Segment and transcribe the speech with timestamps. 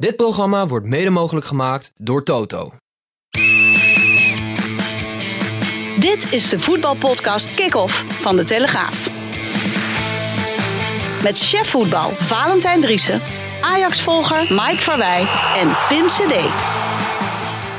[0.00, 2.72] Dit programma wordt mede mogelijk gemaakt door Toto.
[5.98, 9.08] Dit is de voetbalpodcast Kick-Off van De Telegraaf.
[11.22, 13.20] Met chef voetbal Valentijn Driessen,
[13.60, 15.20] Ajax-volger Mike Verwij
[15.56, 16.34] en Pim CD.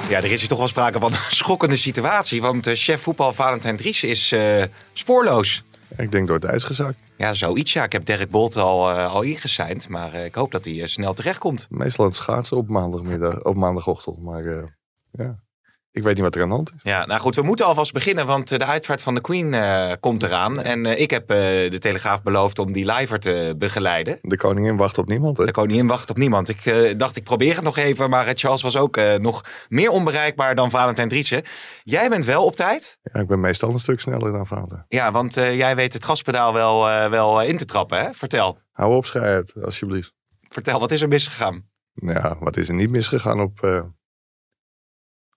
[0.10, 2.42] Ja, er is hier toch wel sprake van een schokkende situatie.
[2.42, 4.64] Want eh, chef voetbal Valentijn Dries is eh,
[4.94, 5.64] spoorloos.
[5.98, 7.02] Ik denk door het ijs gezakt.
[7.20, 7.74] Ja, zoiets.
[7.74, 9.88] Ja, ik heb Derek Bolt al, eh, al ingeseind.
[9.88, 11.68] Maar eh, ik hoop dat hij eh, snel terechtkomt.
[11.70, 14.22] Meestal aan schaatsen op maandagmiddag, op maandagochtend.
[14.22, 14.70] Maar
[15.12, 15.44] ja,
[15.92, 16.80] ik weet niet wat er aan de hand is.
[16.84, 18.26] Ja, nou goed, we moeten alvast beginnen.
[18.26, 20.62] Want eh, de uitvaart van de Queen eh, komt eraan.
[20.62, 24.20] En eh, ik heb de Telegraaf beloofd om die liver te begeleiden.
[24.22, 25.38] De koningin wacht op niemand.
[25.38, 25.46] Hè?
[25.46, 26.50] De koningin wacht op niemand.
[26.50, 28.10] Ik dacht, ik probeer het nog even.
[28.10, 31.44] Maar Charles was ook nog meer onbereikbaar dan Valentijn Driessen.
[31.84, 33.00] Jij bent wel op tijd.
[33.02, 34.86] Ja, ik ben meestal een stuk sneller dan vader.
[34.88, 38.14] Ja, want jij weet het gaspedaal wel, wel in te trappen, hè?
[38.14, 38.60] Vertel.
[38.72, 40.14] Hou op, schijt, alsjeblieft.
[40.50, 41.68] Vertel, wat is er misgegaan?
[41.94, 43.60] Ja, wat is er niet misgegaan op,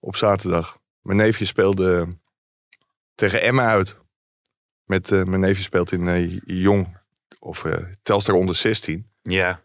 [0.03, 0.79] op zaterdag?
[1.01, 2.19] Mijn neefje speelde
[3.15, 3.97] tegen Emma uit.
[4.85, 6.99] Met, eh, mijn neefje speelt in eh, Jong,
[7.39, 9.11] of eh, Telstar onder 16.
[9.23, 9.63] Ja.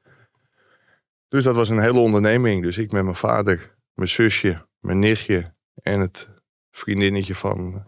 [1.27, 2.63] Dus dat was een hele onderneming.
[2.63, 6.29] Dus ik met mijn vader, mijn zusje, mijn nichtje en het
[6.71, 7.85] vriendinnetje van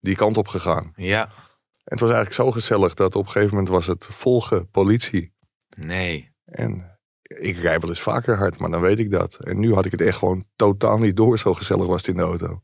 [0.00, 0.92] die kant op gegaan.
[0.96, 1.22] Ja.
[1.24, 5.34] En het was eigenlijk zo gezellig dat op een gegeven moment was het volge politie.
[5.76, 6.32] Nee.
[6.44, 6.98] En
[7.38, 9.34] ik rij wel eens vaker hard, maar dan weet ik dat.
[9.40, 11.38] En nu had ik het echt gewoon totaal niet door.
[11.38, 12.62] Zo gezellig was het in de auto.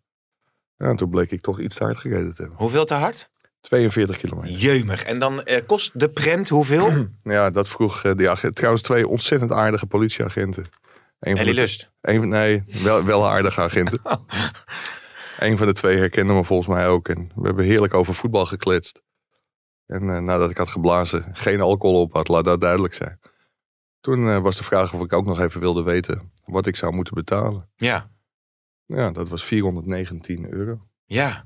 [0.77, 2.58] Ja, en toen bleek ik toch iets te hard gereden te hebben.
[2.58, 3.30] Hoeveel te hard?
[3.61, 4.51] 42 kilometer.
[4.58, 5.02] Jeumig.
[5.05, 6.90] En dan eh, kost de prent hoeveel?
[7.23, 8.55] Ja, dat vroeg eh, die agent.
[8.55, 10.62] Trouwens, twee ontzettend aardige politieagenten.
[11.20, 11.90] Een van Ellie de- Lust.
[12.01, 14.01] Een nee, wel, wel aardige agenten.
[15.39, 17.08] Een van de twee herkende me volgens mij ook.
[17.08, 19.02] En we hebben heerlijk over voetbal gekletst.
[19.86, 23.20] En eh, nadat ik had geblazen, geen alcohol op had, laat dat duidelijk zijn.
[24.01, 26.92] Toen eh, was de vraag of ik ook nog even wilde weten wat ik zou
[26.92, 27.69] moeten betalen.
[27.77, 28.11] Ja.
[28.86, 30.86] Ja, dat was 419 euro.
[31.05, 31.45] Ja.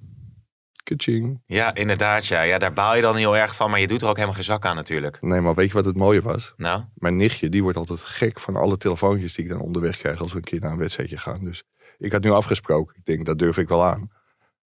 [0.83, 1.43] Kaching.
[1.47, 2.27] Ja, inderdaad.
[2.27, 2.43] Ja.
[2.43, 3.71] ja, daar baal je dan heel erg van.
[3.71, 5.21] Maar je doet er ook helemaal geen zak aan natuurlijk.
[5.21, 6.53] Nee, maar weet je wat het mooie was?
[6.57, 10.21] Nou, Mijn nichtje, die wordt altijd gek van alle telefoontjes die ik dan onderweg krijg
[10.21, 11.45] als we een keer naar een wedstrijdje gaan.
[11.45, 11.63] Dus
[11.99, 12.97] ik had nu afgesproken.
[12.97, 14.11] Ik denk, dat durf ik wel aan.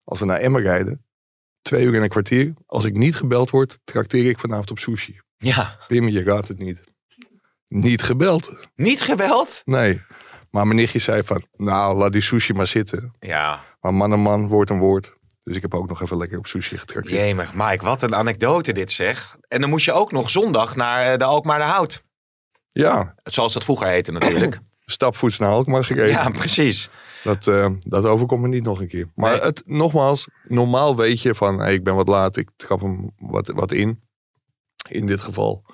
[0.03, 1.05] Als we naar Emmen rijden,
[1.61, 2.53] twee uur en een kwartier.
[2.65, 5.19] Als ik niet gebeld word, trakteer ik vanavond op sushi.
[5.37, 5.77] ja.
[5.87, 6.83] Pim, je raadt het niet.
[7.67, 8.69] Niet gebeld.
[8.75, 9.61] Niet gebeld?
[9.65, 10.01] Nee.
[10.51, 13.13] Maar mijn nichtje zei van, nou, laat die sushi maar zitten.
[13.19, 13.63] Ja.
[13.81, 15.15] Maar man en man, woord en woord.
[15.43, 17.19] Dus ik heb ook nog even lekker op sushi getrakteerd.
[17.23, 19.35] Jemig, Mike, wat een anekdote dit zeg.
[19.47, 22.03] En dan moest je ook nog zondag naar eh, de Alkmaar de Hout.
[22.71, 24.59] Ja, Zoals dat vroeger heette natuurlijk.
[24.85, 26.09] stapvoets naar Alkmaar gereden.
[26.09, 26.89] ja, precies.
[27.23, 29.07] Dat, eh, dat overkomt me niet nog een keer.
[29.15, 29.41] Maar Nee.
[29.41, 33.47] het, nogmaals, normaal weet je van, hey, ik ben wat laat, ik trap hem wat,
[33.47, 34.01] wat in.
[34.89, 35.65] In dit geval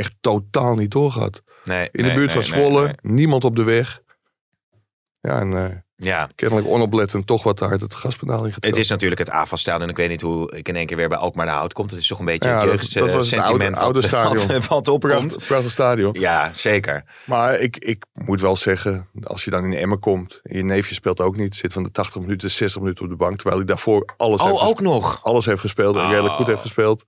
[0.00, 1.42] echt totaal niet doorgehad.
[1.64, 4.00] Nee, In nee, de buurt van nee, Zwolle, niemand op de weg.
[5.20, 8.64] Ja, en eh, Ja, kennelijk onoplettend toch wat hard het gaspedaal ingetrapt.
[8.66, 9.88] het is natuurlijk het AFAS-stadion.
[9.88, 11.90] Ik weet niet hoe ik in één keer weer bij Alkmaar de Hout komt.
[11.90, 13.80] Het is toch een beetje Ja, het dat- jeugd, dat eh, was het sentiment oude-
[13.80, 14.62] oude wat, stadion.
[14.68, 14.98] Wat, wat.
[14.98, 16.12] Prachtig, prachtig stadion.
[16.20, 17.04] Ja, zeker.
[17.26, 20.94] Maar ik, ik moet wel zeggen, als je dan in Emmen komt, en je neefje
[20.94, 23.66] speelt ook niet, zit van de 80 minuten, 60 minuten op de bank, terwijl ik
[23.66, 25.20] daarvoor alles, Oh, ook nog.
[25.24, 26.08] alles heb gespeeld en Oh.
[26.10, 27.04] redelijk goed heb gespeeld.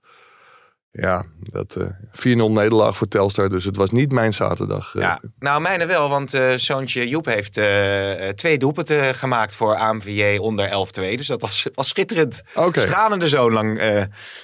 [0.95, 4.95] Ja, dat eh 4-0 nederlaag voor Telstar, dus het was niet mijn zaterdag.
[4.95, 5.01] eh.
[5.01, 10.37] Ja, nou mijne wel, want eh zoontje Joep heeft eh, twee doelpunten gemaakt voor AMVJ
[10.37, 10.71] onder 11-2.
[11.15, 12.41] Dus dat was, was schitterend.
[12.55, 12.79] Oké.
[12.79, 13.79] Stralende zoon lang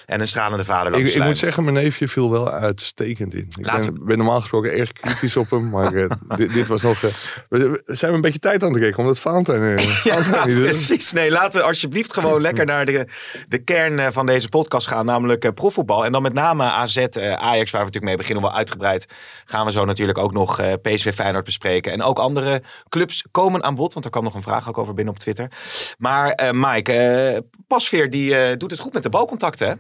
[0.06, 3.46] en een stralende vader Ik, ik moet zeggen, mijn neefje viel wel uitstekend in.
[3.58, 5.92] Ik Laten ben, ben normaal gesproken erg kritisch op hem, maar
[6.38, 7.02] dit, dit was nog...
[7.50, 10.64] we, zijn een beetje tijd aan het rekenen, omdat Valentijn, Valentijn niet.
[10.64, 11.12] Precies.
[11.12, 13.08] Nee, laten we alsjeblieft gewoon lekker naar de,
[13.48, 15.06] de kern van deze podcast gaan.
[15.06, 16.06] Namelijk profvoetbal.
[16.06, 18.44] En dan met name AZ, eh, Ajax, waar we natuurlijk mee beginnen.
[18.44, 19.08] Wel uitgebreid
[19.46, 21.92] gaan we zo natuurlijk ook nog eh, PSV Feyenoord bespreken.
[21.92, 23.94] En ook andere clubs komen aan bod.
[23.94, 25.52] Want er kwam nog een vraag ook over binnen op Twitter.
[25.98, 29.68] Maar eh, Mike, Pasveer die doet het goed met de balcontacten.
[29.68, 29.74] Hè?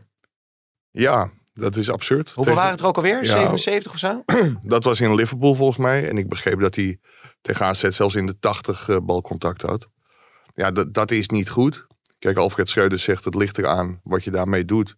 [0.91, 2.25] Ja, dat is absurd.
[2.25, 3.23] Hoeveel Tegen- waren het er ook alweer?
[3.23, 3.31] Ja.
[3.31, 4.23] 77 of zo?
[4.73, 6.09] Dat was in Liverpool volgens mij.
[6.09, 6.99] En ik begreep dat hij
[7.41, 9.87] tegen AZ zelfs in de 80 eh, balcontact had.
[10.55, 11.87] Ja, dat, dat is niet goed.
[12.19, 14.95] Kijk, Alfred Schreuder zegt het ligt eraan wat je daarmee doet.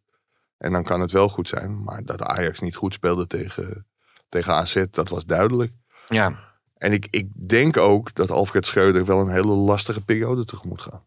[0.62, 1.84] En dan kan het wel goed zijn.
[1.84, 3.86] Maar dat Ajax niet goed speelde tegen,
[4.30, 5.72] tegen AZ, dat was duidelijk.
[6.08, 6.40] Ja.
[6.78, 11.04] En ik, ik denk ook dat Alfred Schreuder wel een hele lastige periode tegemoet gaat.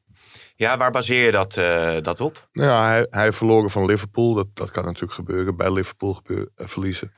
[0.56, 2.48] Ja, waar baseer je dat, eh, dat op?
[2.52, 4.34] Nou ja, hij, hij verloren van Liverpool.
[4.34, 5.56] Dat, dat kan natuurlijk gebeuren.
[5.56, 7.12] Bij Liverpool gebeur, eh, verliezen.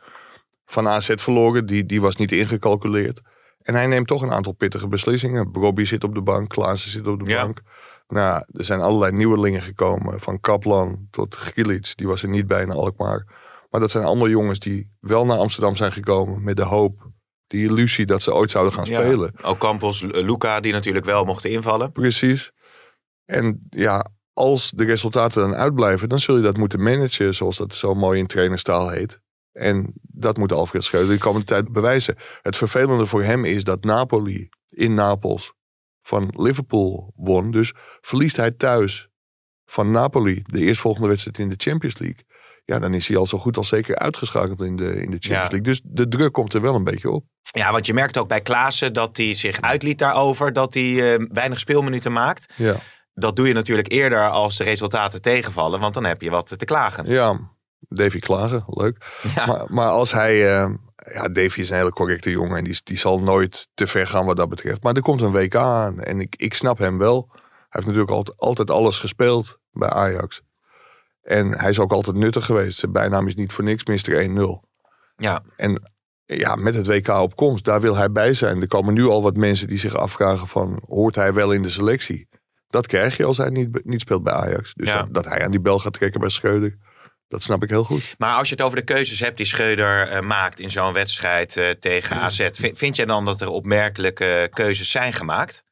[0.67, 1.67] Van AZ verloren.
[1.67, 3.21] Die, die was niet ingecalculeerd.
[3.63, 5.49] En hij neemt toch een aantal pittige beslissingen.
[5.53, 6.49] Robbie zit op de bank.
[6.49, 7.43] Klaassen zit op de Ja.
[7.43, 7.63] bank.
[8.09, 10.21] Nou, er zijn allerlei nieuwelingen gekomen.
[10.21, 11.93] Van Kaplan tot Gilic.
[11.97, 13.27] Die was er niet bij in Alkmaar.
[13.71, 16.45] Maar dat zijn allemaal jongens die wel naar Amsterdam zijn gekomen.
[16.45, 17.11] Met de hoop,
[17.47, 19.01] die illusie dat ze ooit zouden gaan Ja.
[19.03, 19.33] spelen.
[19.43, 21.93] Ook Campos, Lu- Luca, die natuurlijk wel mochten invallen.
[21.93, 22.53] Precies.
[23.25, 27.75] En ja, als de resultaten dan uitblijven, dan zul je dat moeten managen, zoals dat
[27.75, 29.21] zo mooi in trainerstaal heet.
[29.53, 32.17] En dat moet Alfred Schreuder de komende tijd bewijzen.
[32.43, 35.53] Het vervelende voor hem is dat Napoli in Napels
[36.07, 37.51] van Liverpool won.
[37.51, 39.09] Dus verliest hij thuis
[39.65, 42.25] van Napoli de eerstvolgende wedstrijd in de Champions League.
[42.65, 45.27] Ja, dan is hij al zo goed als zeker uitgeschakeld in de, in de Champions
[45.29, 45.41] Ja.
[45.41, 45.61] League.
[45.61, 47.25] Dus de druk komt er wel een beetje op.
[47.51, 50.53] Ja, want je merkt ook bij Klaassen dat hij zich uitliet daarover.
[50.53, 52.53] Dat hij eh, weinig speelminuten maakt.
[52.57, 52.77] Ja.
[53.15, 55.81] Dat doe je natuurlijk eerder als de resultaten tegenvallen.
[55.81, 57.07] Want dan heb je wat te klagen.
[57.07, 57.39] Ja,
[57.79, 59.07] Davy Klagen, leuk.
[59.35, 59.47] Ja.
[59.47, 60.55] Maar, maar als hij...
[60.55, 60.71] eh,
[61.13, 64.27] ja, Davy is een hele correcte jongen en die, die zal nooit te ver gaan
[64.27, 64.83] wat dat betreft.
[64.83, 67.29] Maar er komt een WK aan en ik, ik snap hem wel.
[67.33, 70.43] Hij heeft natuurlijk altijd, altijd alles gespeeld bij Ajax.
[71.23, 72.79] En hij is ook altijd nuttig geweest.
[72.79, 74.29] Zijn bijnaam is niet voor niks Mr.
[74.29, 74.69] 1-0.
[75.17, 75.93] Ja, En
[76.25, 78.61] ja, met het WK op komst, daar wil hij bij zijn.
[78.61, 80.83] Er komen nu al wat mensen die zich afvragen van...
[80.87, 82.29] hoort hij wel in de selectie?
[82.69, 84.75] Dat krijg je als hij niet, niet speelt bij Ajax.
[84.75, 84.99] Dus Ja.
[85.03, 86.77] dat, dat hij aan die bel gaat trekken bij Schreuder...
[87.29, 88.15] dat snap ik heel goed.
[88.19, 91.57] maar als je het over de keuzes hebt die Schreuder eh, maakt in zo'n wedstrijd
[91.57, 92.49] eh, tegen AZ.
[92.53, 95.65] Vind, vind jij dan dat er opmerkelijke keuzes zijn gemaakt?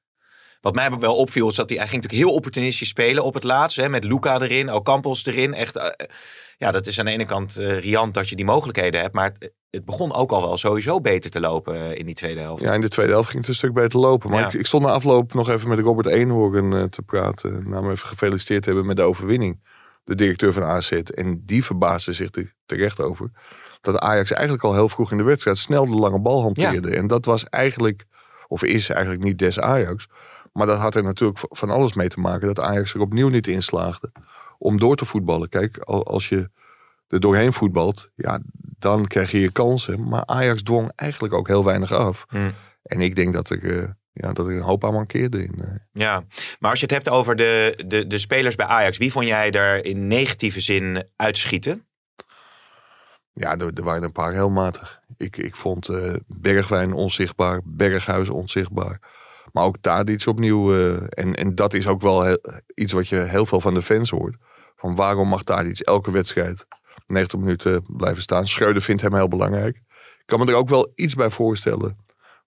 [0.61, 3.45] Wat mij wel opviel is dat hij, hij ging natuurlijk heel opportunistisch spelen op het
[3.45, 3.77] laatst.
[3.77, 5.55] Hè, met Luca erin, Ocampos erin.
[5.55, 6.07] Echt, eh,
[6.57, 9.15] ja, dat is aan de ene kant riant dat je die mogelijkheden hebt.
[9.15, 12.63] Maar het, het begon ook al wel sowieso beter te lopen in die tweede helft.
[12.63, 14.31] Ja, in de tweede helft ging het een stuk beter lopen.
[14.31, 14.47] Maar Ja.
[14.47, 17.53] ik, ik stond na afloop nog even met Robert Eenhoorn te praten.
[17.69, 19.61] Nou, hem even gefeliciteerd hebben met de overwinning.
[20.05, 20.93] De directeur van AZ.
[20.93, 23.31] En die verbaasde zich er terecht over.
[23.81, 26.91] Dat Ajax eigenlijk al heel vroeg in de wedstrijd snel de lange bal hanteerde.
[26.97, 28.05] En dat was eigenlijk,
[28.49, 30.09] of is eigenlijk niet des Ajax.
[30.53, 32.47] Maar dat had er natuurlijk van alles mee te maken.
[32.47, 34.13] Dat Ajax er opnieuw niet in slaagde
[34.59, 35.49] om door te voetballen.
[35.49, 36.51] Kijk, al- als je
[37.09, 38.41] er doorheen voetbalt, ja,
[38.79, 40.09] dan krijg je je kansen.
[40.09, 42.25] Maar Ajax dwong eigenlijk ook heel weinig af.
[42.29, 42.53] Hmm.
[42.83, 45.43] En ik denk dat ik, ja, dat ik een hoop aan mankeerde.
[45.43, 45.69] In, eh.
[45.93, 46.25] Ja,
[46.59, 49.51] maar als je het hebt over de, de, de spelers bij Ajax, wie vond jij
[49.51, 51.87] er in negatieve zin uitschieten?
[53.33, 55.01] ja, er, er waren een paar heel matig.
[55.17, 59.01] Ik, ik vond eh, Bergwijn onzichtbaar, Berghuis onzichtbaar.
[59.53, 60.73] Maar ook Tadic opnieuw.
[60.75, 62.43] eh, en, en dat is ook wel heel-
[62.75, 64.37] iets wat je heel veel van de fans hoort.
[64.77, 66.67] Van waarom mag Tadic elke wedstrijd
[67.07, 68.47] 90 minuten blijven staan?
[68.47, 69.77] Schreuder vindt hem heel belangrijk.
[70.19, 71.97] Ik kan me er ook wel iets bij voorstellen.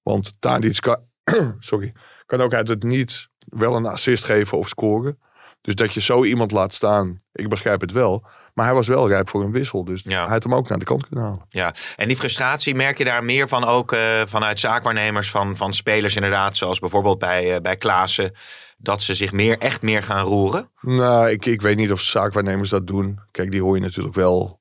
[0.03, 0.97] Want Tadic kan,
[1.59, 1.93] sorry,
[2.25, 5.19] kan ook uit het niets wel een assist geven of scoren.
[5.61, 8.25] Dus dat je zo iemand laat staan, ik begrijp het wel.
[8.53, 9.83] Maar hij was wel rijp voor een wissel.
[9.85, 10.21] Dus Ja.
[10.23, 11.45] hij had hem ook naar de kant kunnen halen.
[11.49, 15.73] Ja, en die frustratie merk je daar meer van ook eh, vanuit zaakwaarnemers van, van
[15.73, 18.31] spelers inderdaad, zoals bijvoorbeeld bij, eh, bij Klaassen,
[18.77, 20.71] dat ze zich meer, echt meer gaan roeren.
[20.81, 23.19] Nou, ik, ik weet niet of zaakwaarnemers dat doen.
[23.31, 24.59] Kijk, die hoor je natuurlijk wel.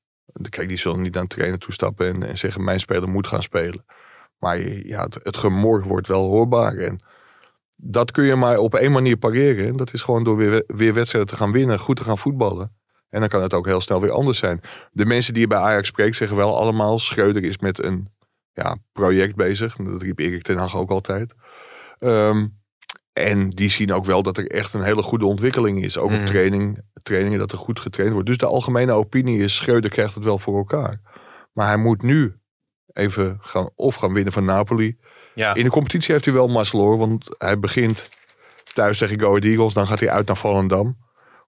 [0.48, 3.42] Kijk, die zullen niet naar een trainer toestappen en, en zeggen: Mijn speler moet gaan
[3.42, 3.84] spelen.
[4.38, 6.74] Maar ja, het, het gemor wordt wel hoorbaar.
[6.74, 7.00] En
[7.76, 9.66] dat kun je maar op één manier pareren.
[9.66, 12.74] En dat is gewoon door weer, weer wedstrijden te gaan winnen, goed te gaan voetballen.
[13.08, 14.60] En dan kan het ook heel snel weer anders zijn.
[14.92, 18.08] De mensen die je bij Ajax spreekt zeggen wel allemaal: Schreuder is met een
[18.52, 19.76] ja, project bezig.
[19.76, 21.34] Dat riep Erik ten Hag ook altijd.
[21.98, 22.46] Ehm,
[23.12, 25.98] en die zien ook wel dat er echt een hele goede ontwikkeling is.
[25.98, 28.28] Ook op training, trainingen dat er goed getraind wordt.
[28.28, 31.00] Dus de algemene opinie is, Schreuder krijgt het wel voor elkaar.
[31.52, 32.34] Maar hij moet nu
[32.96, 34.96] even gaan, of gaan winnen van Napoli.
[35.34, 36.98] Ja, In de competitie heeft hij wel mazzel hoor.
[36.98, 38.10] Want hij begint
[38.72, 39.74] thuis tegen Go Ahead Eagles.
[39.74, 40.96] Dan gaat hij uit naar Volendam.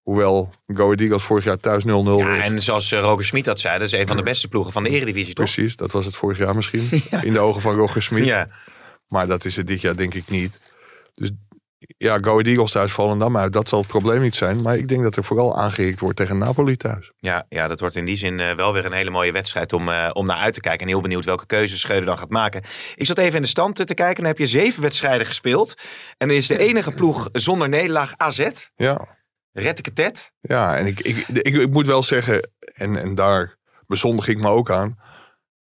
[0.02, 2.42] Hoewel Go Ahead Eagles vorig jaar thuis 0-0 ja werd.
[2.42, 4.82] en zoals eh, Roger Smit dat zei, dat is een van de beste ploegen van
[4.82, 5.44] de Eredivisie, toch?
[5.44, 6.88] Precies, dat was het vorig jaar misschien.
[7.22, 8.24] In de ogen van Roger Smit.
[8.24, 8.48] Ja,
[9.08, 10.60] Maar dat is het dit jaar denk ik niet.
[11.14, 11.30] Dus
[11.96, 13.52] ja, Go Ahead Eagles thuis Volendam uit.
[13.52, 14.62] Dat zal het probleem niet zijn.
[14.62, 17.12] Maar ik denk dat er vooral aangehikt wordt tegen Napoli thuis.
[17.16, 19.88] ja, ja, dat wordt in die zin eh, wel weer een hele mooie wedstrijd om,
[19.88, 20.80] eh, om naar uit te kijken.
[20.80, 22.62] En heel benieuwd welke keuzes Schreuder dan gaat maken.
[22.94, 24.16] Ik zat even in de stand te kijken.
[24.16, 25.74] Dan heb je zeven wedstrijden gespeeld.
[26.16, 28.48] En dan is de enige ploeg zonder nederlaag AZ.
[28.76, 29.16] Ja,
[29.52, 30.32] Rettiketet.
[30.40, 33.56] ja en ik, ik, ik, ik moet wel zeggen, en, en daar
[33.86, 34.98] bezondig ik me ook aan.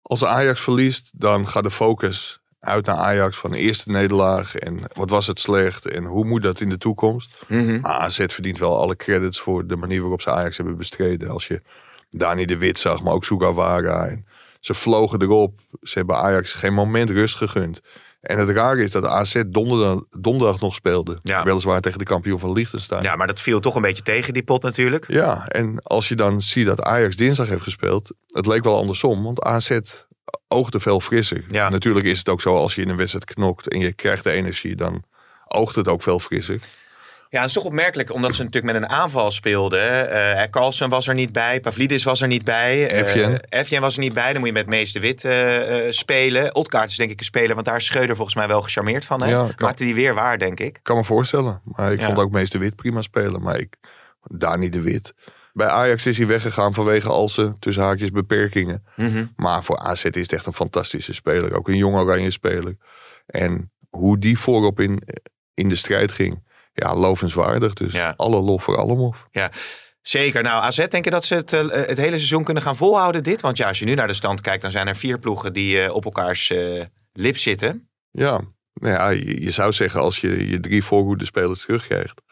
[0.03, 4.57] Als Ajax verliest, dan gaat de focus uit naar Ajax van de eerste nederlaag.
[4.57, 7.37] En wat was het slecht en hoe moet dat in de toekomst?
[7.49, 7.81] Mhm.
[7.81, 11.31] Maar AZ verdient wel alle credits voor de manier waarop ze Ajax hebben bestreden.
[11.31, 11.63] Als je
[12.11, 14.07] Dani de Wit zag, maar ook Sugawara.
[14.07, 14.27] En
[14.61, 15.61] ze vlogen erop.
[15.83, 17.81] Ze hebben Ajax geen moment rust gegund.
[18.21, 21.19] En het rare is dat AZ donderdag, donderdag nog speelde.
[21.23, 21.45] Ja.
[21.45, 23.03] Weliswaar tegen de kampioen van Liechtenstein.
[23.03, 25.05] Ja, maar dat viel toch een beetje tegen, die pot natuurlijk.
[25.09, 29.23] Ja, en als je dan ziet dat Ajax dinsdag heeft gespeeld, het leek wel andersom,
[29.23, 29.79] want AZ
[30.49, 31.45] oogde veel frisser.
[31.51, 31.69] Ja.
[31.69, 34.31] Natuurlijk is het ook zo als je in een wedstrijd knokt en je krijgt de
[34.31, 35.05] energie, dan
[35.49, 36.61] oogt het ook veel frisser.
[37.31, 40.11] Ja, het is toch opmerkelijk, omdat ze natuurlijk met een aanval speelden.
[40.11, 42.89] Eh Carlsen was er niet bij, Pavlidis was er niet bij.
[42.91, 43.41] eh, Evjen.
[43.49, 46.55] Evjen was er niet bij, dan moet je met Mees de Wit eh, eh, spelen.
[46.55, 49.23] Otkaart is denk ik een speler, want daar is Schreuder volgens mij wel gecharmeerd van.
[49.23, 49.29] Hè?
[49.31, 49.55] Ja, kan.
[49.67, 50.79] Maakte die weer waar, denk ik.
[50.83, 51.61] kan me voorstellen.
[51.65, 52.07] Maar ik Ja.
[52.07, 53.43] vond ook meester Wit prima spelen.
[53.43, 53.75] Maar ik,
[54.23, 55.15] Dani de Wit.
[55.57, 58.85] Bij Ajax is hij weggegaan vanwege al zijn tussen haakjes beperkingen.
[58.97, 59.27] Mhm.
[59.37, 61.57] Maar voor AZ is het echt een fantastische speler.
[61.57, 62.77] Ook een jong oranje speler.
[63.27, 65.03] En hoe die voorop in,
[65.55, 66.43] in de strijd ging.
[66.73, 67.73] Ja, lovenswaardig.
[67.75, 68.15] Dus Ja.
[68.17, 69.27] alle lof voor Allemof.
[69.31, 69.51] Ja,
[70.01, 70.43] zeker.
[70.43, 73.41] Nou, AZ denk je dat ze het, eh, het hele seizoen kunnen gaan volhouden dit?
[73.41, 75.81] Want ja, als je nu naar de stand kijkt, dan zijn er vier ploegen die
[75.83, 77.89] eh, op elkaars eh, lip zitten.
[78.11, 78.41] Ja,
[78.75, 82.23] nou ja je, je zou zeggen als je je drie voorhoede spelers terugkrijgt.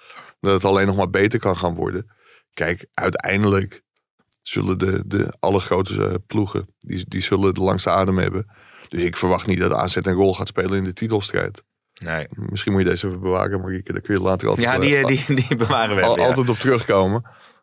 [0.41, 2.07] Dat het alleen nog maar beter kan gaan worden.
[2.54, 3.82] Kijk, uiteindelijk
[4.42, 8.47] zullen de, de allergrootste eh, ploegen, die, die zullen de langste adem hebben.
[8.88, 11.62] Dus ik verwacht niet dat AZ een rol gaat spelen in de titelstrijd.
[11.94, 12.26] Nee.
[12.30, 13.92] Misschien moet je deze even bewaren, Marieke.
[13.92, 16.28] Daar kun je later altijd, Ja, eh, die, die, die bewaren we al- even, ja.
[16.28, 17.23] altijd op terugkomen.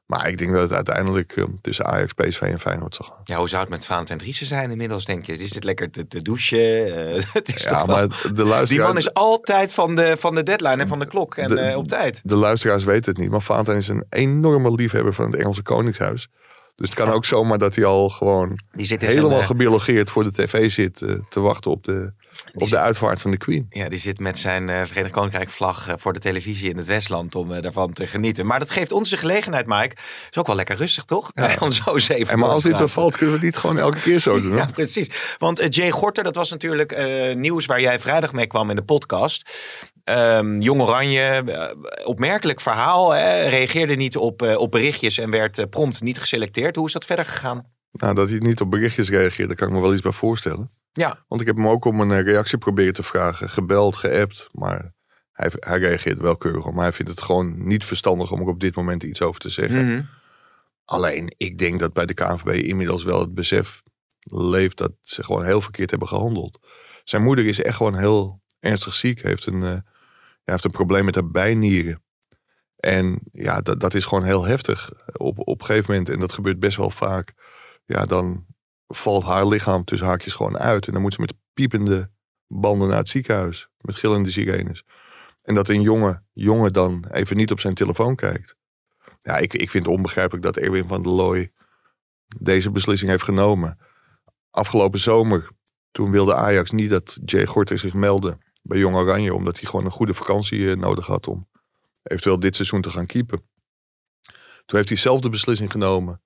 [0.09, 3.17] Maar ik denk dat het uiteindelijk eh, tussen Ajax, PSV en Feyenoord zal gaan.
[3.23, 5.33] Ja, hoe zou het met Valentijn Driessen zijn inmiddels, denk je?
[5.37, 6.85] Is het lekker te, te douchen?
[7.15, 10.35] Eh, het is Ja, wel- maar de Die luisteraar, man is altijd van de, van
[10.35, 12.21] de deadline en van de klok en De- eh, op tijd.
[12.23, 13.29] de luisteraars weten het niet.
[13.29, 16.27] Maar Valentijn is een enorme liefhebber van het Engelse Koningshuis.
[16.75, 20.23] Dus het kan ook zomaar dat hij al gewoon Die zit helemaal eh, gebiologeerd voor
[20.23, 20.97] de tv zit
[21.29, 22.13] te wachten op de,
[22.53, 23.65] op de uitvaart van de Queen.
[23.69, 26.87] Ja, die zit met zijn eh, Verenigd Koninkrijk vlag eh, voor de televisie in het
[26.87, 28.45] Westland om eh, daarvan te genieten.
[28.45, 29.95] Maar dat geeft ons de gelegenheid, Mike.
[30.29, 31.31] Is ook wel lekker rustig, toch?
[31.59, 33.99] om zo eens even En maar als dit bevalt, kunnen we het niet gewoon elke
[33.99, 34.55] keer zo doen.
[34.55, 35.35] Ja, precies.
[35.37, 36.97] Want Jay Gorter, dat was natuurlijk
[37.35, 39.49] nieuws waar jij vrijdag mee kwam in de podcast.
[40.03, 41.43] Ehm, Jong Oranje,
[42.03, 43.11] opmerkelijk verhaal.
[43.11, 43.47] Hè?
[43.47, 46.75] Reageerde niet op, op berichtjes en werd prompt niet geselecteerd.
[46.75, 47.65] Hoe is dat verder gegaan?
[47.91, 50.69] Nou, dat hij niet op berichtjes reageert, daar kan ik me wel iets bij voorstellen.
[50.91, 53.49] Ja, Want ik heb hem ook om een eh, reactie proberen te vragen.
[53.49, 54.93] Gebeld, geappt, maar
[55.31, 56.65] hij, hij reageert wel keurig.
[56.65, 56.73] op.
[56.73, 59.49] Maar hij vindt het gewoon niet verstandig om er op dit moment iets over te
[59.49, 59.85] zeggen.
[59.85, 60.01] Mhm.
[60.85, 63.81] Alleen, ik denk dat bij de KNVB inmiddels wel het besef
[64.19, 66.59] leeft dat ze gewoon heel verkeerd hebben gehandeld.
[67.03, 69.21] Zijn moeder is echt gewoon heel ernstig ziek.
[69.21, 69.69] Heeft een, eh,
[70.43, 72.03] ja, heeft een probleem met haar bijnieren.
[72.75, 76.09] En ja, dat, dat is gewoon heel heftig op, op een gegeven moment.
[76.09, 77.33] En dat gebeurt best wel vaak.
[77.85, 78.45] Ja, dan
[78.93, 80.87] valt haar lichaam tussen haakjes gewoon uit.
[80.87, 82.11] En dan moet ze met piepende
[82.47, 83.69] banden naar het ziekenhuis.
[83.81, 84.83] Met gillende sirenes.
[85.43, 88.55] En dat een jonge jongen dan even niet op zijn telefoon kijkt.
[89.21, 91.51] Ja, ik, ik vind het onbegrijpelijk dat Erwin van der Looy
[92.37, 93.77] deze beslissing heeft genomen.
[94.51, 95.49] Afgelopen zomer,
[95.91, 99.33] toen wilde Ajax niet dat Jay Gorter zich meldde bij Jong Oranje.
[99.33, 101.47] Omdat hij gewoon een goede vakantie eh, nodig had om
[102.03, 103.47] eventueel dit seizoen te gaan keepen.
[104.65, 106.21] Toen heeft hij zelf de beslissing genomen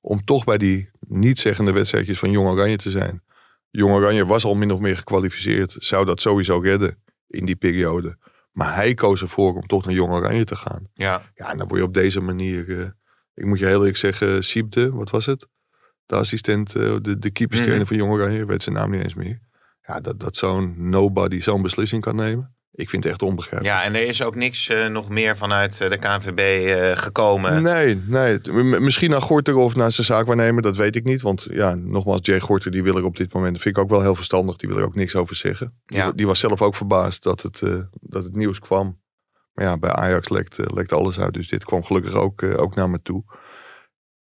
[0.00, 3.22] om toch bij die niet-zeggende wedstrijdjes van Jong Oranje te zijn.
[3.70, 8.18] Jong Oranje was al min of meer gekwalificeerd, zou dat sowieso redden in die periode.
[8.52, 10.88] Maar hij koos ervoor om toch naar Jong Oranje te gaan.
[10.94, 11.22] ja.
[11.34, 12.80] Ja, en dan word je op deze manier.
[12.80, 12.86] eh,
[13.34, 15.46] ik moet je heel eerlijk zeggen, Siebde, wat was het?
[16.06, 17.88] De assistent, eh, de, de keeperstrainer Mhm.
[17.88, 19.40] van Jong Oranje, weet zijn naam niet eens meer.
[19.86, 22.54] Ja, dat, dat zo'n nobody zo'n beslissing kan nemen.
[22.80, 23.76] Ik vind het echt onbegrijpelijk.
[23.76, 27.62] ja, en er is ook niks eh, nog meer vanuit eh, de KNVB eh, gekomen.
[27.62, 28.40] Nee, nee.
[28.80, 31.22] Misschien naar Gorter of naar zijn zaakwaarnemer, dat weet ik niet.
[31.22, 34.00] Want ja, nogmaals, Jay Gorter, die wil er op dit moment, vind ik ook wel
[34.00, 34.56] heel verstandig.
[34.56, 35.80] Die wil er ook niks over zeggen.
[35.86, 36.12] Die, Ja.
[36.12, 37.60] die was zelf ook verbaasd dat het,
[38.00, 39.00] dat het nieuws kwam.
[39.52, 41.34] Maar ja, bij Ajax lekt, lekt alles uit.
[41.34, 43.24] Dus dit kwam gelukkig ook, ook naar me toe.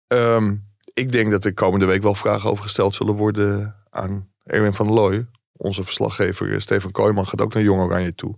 [0.08, 0.56] Ehm,
[0.94, 4.92] ik denk dat er komende week wel vragen over gesteld zullen worden aan Erwin van
[4.92, 5.28] Looy.
[5.54, 8.38] Onze verslaggever Stefan Kooijman gaat ook naar Jong Oranje toe.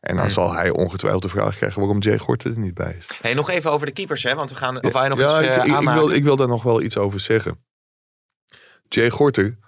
[0.00, 0.34] En dan Hmm.
[0.34, 3.06] zal hij ongetwijfeld de vraag krijgen waarom Jay Gorter er niet bij is.
[3.22, 4.34] Hey, nog even over de keepers, hè?
[4.34, 4.82] Want we gaan.
[4.82, 6.00] Of wij nog ja, iets eh, ik, ik- aanmaken?
[6.06, 7.64] wil, ik wil daar nog wel iets over zeggen.
[8.88, 9.58] Jay Gorter,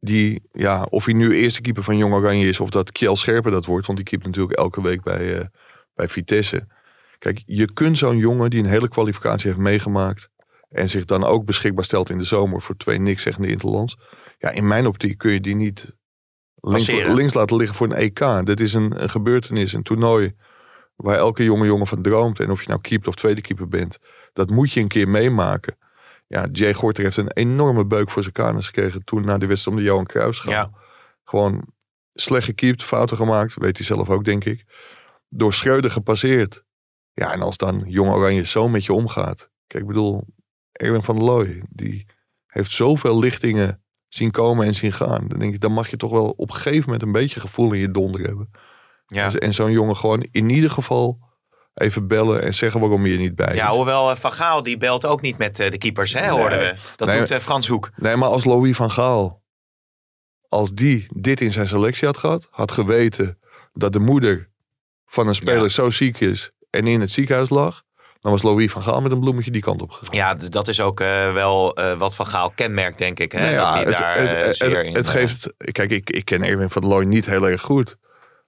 [0.00, 3.52] die, ja, of hij nu eerste keeper van Jong Oranje is, of dat Kjell Scherpen
[3.52, 5.46] dat wordt, want die keept natuurlijk elke week bij, eh,
[5.94, 6.66] bij Vitesse.
[7.18, 10.28] Kijk, je kunt zo'n jongen die een hele kwalificatie heeft meegemaakt
[10.68, 13.96] en zich dan ook beschikbaar stelt in de zomer voor twee niks zeggende interlands.
[14.38, 15.96] Ja, in mijn optiek kun je die niet
[16.60, 18.46] links, links laten liggen voor een EK.
[18.46, 20.34] Dit is een, een gebeurtenis, een toernooi
[20.96, 22.40] waar elke jonge jongen van droomt.
[22.40, 23.98] En of je nou keeper of tweede keeper bent,
[24.32, 25.76] dat moet je een keer meemaken.
[26.26, 29.76] Ja, Jay Gorter heeft een enorme beuk voor zijn kanus gekregen toen na de wedstrijd
[29.76, 30.52] om de Johan Cruijffschaal.
[30.52, 30.70] Ja.
[31.24, 31.72] Gewoon
[32.14, 34.64] slecht gekiept, fouten gemaakt, weet hij zelf ook denk ik.
[35.28, 36.64] Door Schreuder gepasseerd.
[37.12, 39.50] Ja, en als dan Jong Oranje zo met je omgaat.
[39.66, 40.24] Kijk, ik bedoel,
[40.72, 42.06] Erwin van der Looy, die
[42.46, 45.28] heeft zoveel lichtingen zien komen en zien gaan.
[45.28, 47.72] Dan denk ik, dan mag je toch wel op een gegeven moment een beetje gevoel
[47.72, 48.50] in je donder hebben.
[49.06, 49.24] Ja.
[49.24, 51.18] Dus- En zo'n jongen gewoon in ieder geval
[51.74, 54.76] even bellen en zeggen waarom je er niet bij Ja, hoewel eh, Van Gaal die
[54.76, 56.74] belt ook niet met eh, de keepers, hè, hoorden we.
[56.96, 57.18] Dat Nee.
[57.18, 57.90] doet eh, Frans Hoek.
[57.96, 59.42] Nee, maar als Louis van Gaal,
[60.48, 63.38] als die dit in zijn selectie had gehad, had geweten
[63.72, 64.50] dat de moeder
[65.06, 65.68] van een speler Ja.
[65.68, 67.82] zo ziek is en in het ziekenhuis lag,
[68.20, 70.16] dan was Louis van Gaal met een bloemetje die kant op gegaan.
[70.16, 73.32] Ja, d- dat is ook eh, wel eh, wat Van Gaal kenmerkt, denk ik.
[73.32, 73.38] Hè?
[73.40, 75.52] Nou dat ja, hij het, daar het, het, zeer het- in, het geeft.
[75.72, 77.96] Kijk, ik, ik ken Erwin van der Looy niet heel erg goed.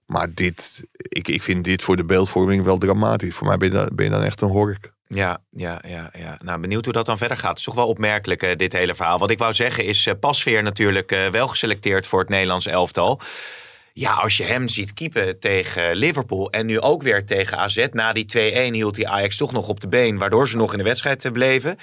[0.07, 3.35] Maar dit, ik, ik vind dit voor de beeldvorming wel dramatisch.
[3.35, 4.93] Voor mij ben je dan, ben je dan echt een hork.
[5.07, 6.39] Ja, ja, ja, ja.
[6.43, 7.49] Nou, benieuwd hoe dat dan verder gaat.
[7.49, 9.19] Het is toch wel opmerkelijk, eh, dit hele verhaal.
[9.19, 13.21] Wat ik wou zeggen is, Pasveer natuurlijk wel geselecteerd voor het Nederlands elftal.
[14.00, 17.87] Ja, als je hem ziet keepen tegen Liverpool en nu ook weer tegen AZ.
[17.90, 18.25] Na die
[18.71, 21.33] 2-1 hield hij Ajax toch nog op de been, waardoor ze nog in de wedstrijd
[21.33, 21.76] bleven.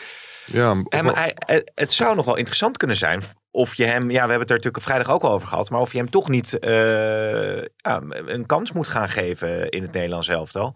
[0.45, 3.21] Ja, En maar hij- het zou nog wel interessant kunnen zijn
[3.51, 5.79] of je hem, ja, we hebben het er natuurlijk vrijdag ook al over gehad, maar
[5.81, 10.27] of je hem toch niet eh, ja, een kans moet gaan geven in het Nederlands
[10.27, 10.75] elftal.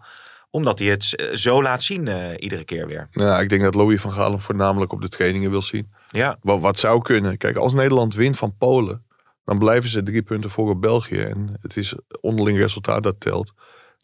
[0.50, 3.06] Omdat hij het zo laat zien eh, iedere keer weer.
[3.10, 5.92] ja, ik denk dat Louis van Gaal hem voornamelijk op de trainingen wil zien.
[6.06, 7.38] Ja, Wat, wat zou kunnen.
[7.38, 9.04] Kijk, als Nederland wint van Polen,
[9.44, 11.20] dan blijven ze drie punten voor op België.
[11.20, 13.52] En het is onderling resultaat dat telt.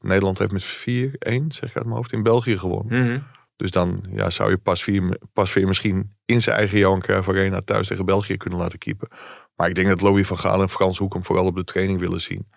[0.01, 3.05] Nederland heeft met 4-1, zeg ik uit mijn hoofd, in België gewonnen.
[3.05, 3.19] Mhm.
[3.57, 7.29] Dus dan ja, zou je pas vier, pas weer misschien in zijn eigen Johan Cruijff
[7.29, 9.09] Arena thuis tegen België kunnen laten keepen.
[9.57, 11.99] Maar ik denk dat Louis van Gaal en Frans Hoek hem vooral op de training
[12.01, 12.49] willen zien.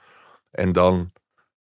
[0.51, 1.11] En dan,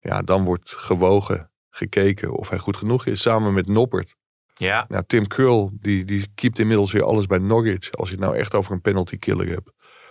[0.01, 3.23] ja, dan wordt gewogen, gekeken of hij goed genoeg is.
[3.23, 4.17] Samen met Noppert.
[4.55, 4.85] ja.
[4.89, 7.93] Ja, Tim Krul, die, die keept inmiddels weer alles bij Norwich.
[7.93, 9.71] Als je het nou echt over een penalty killer hebt.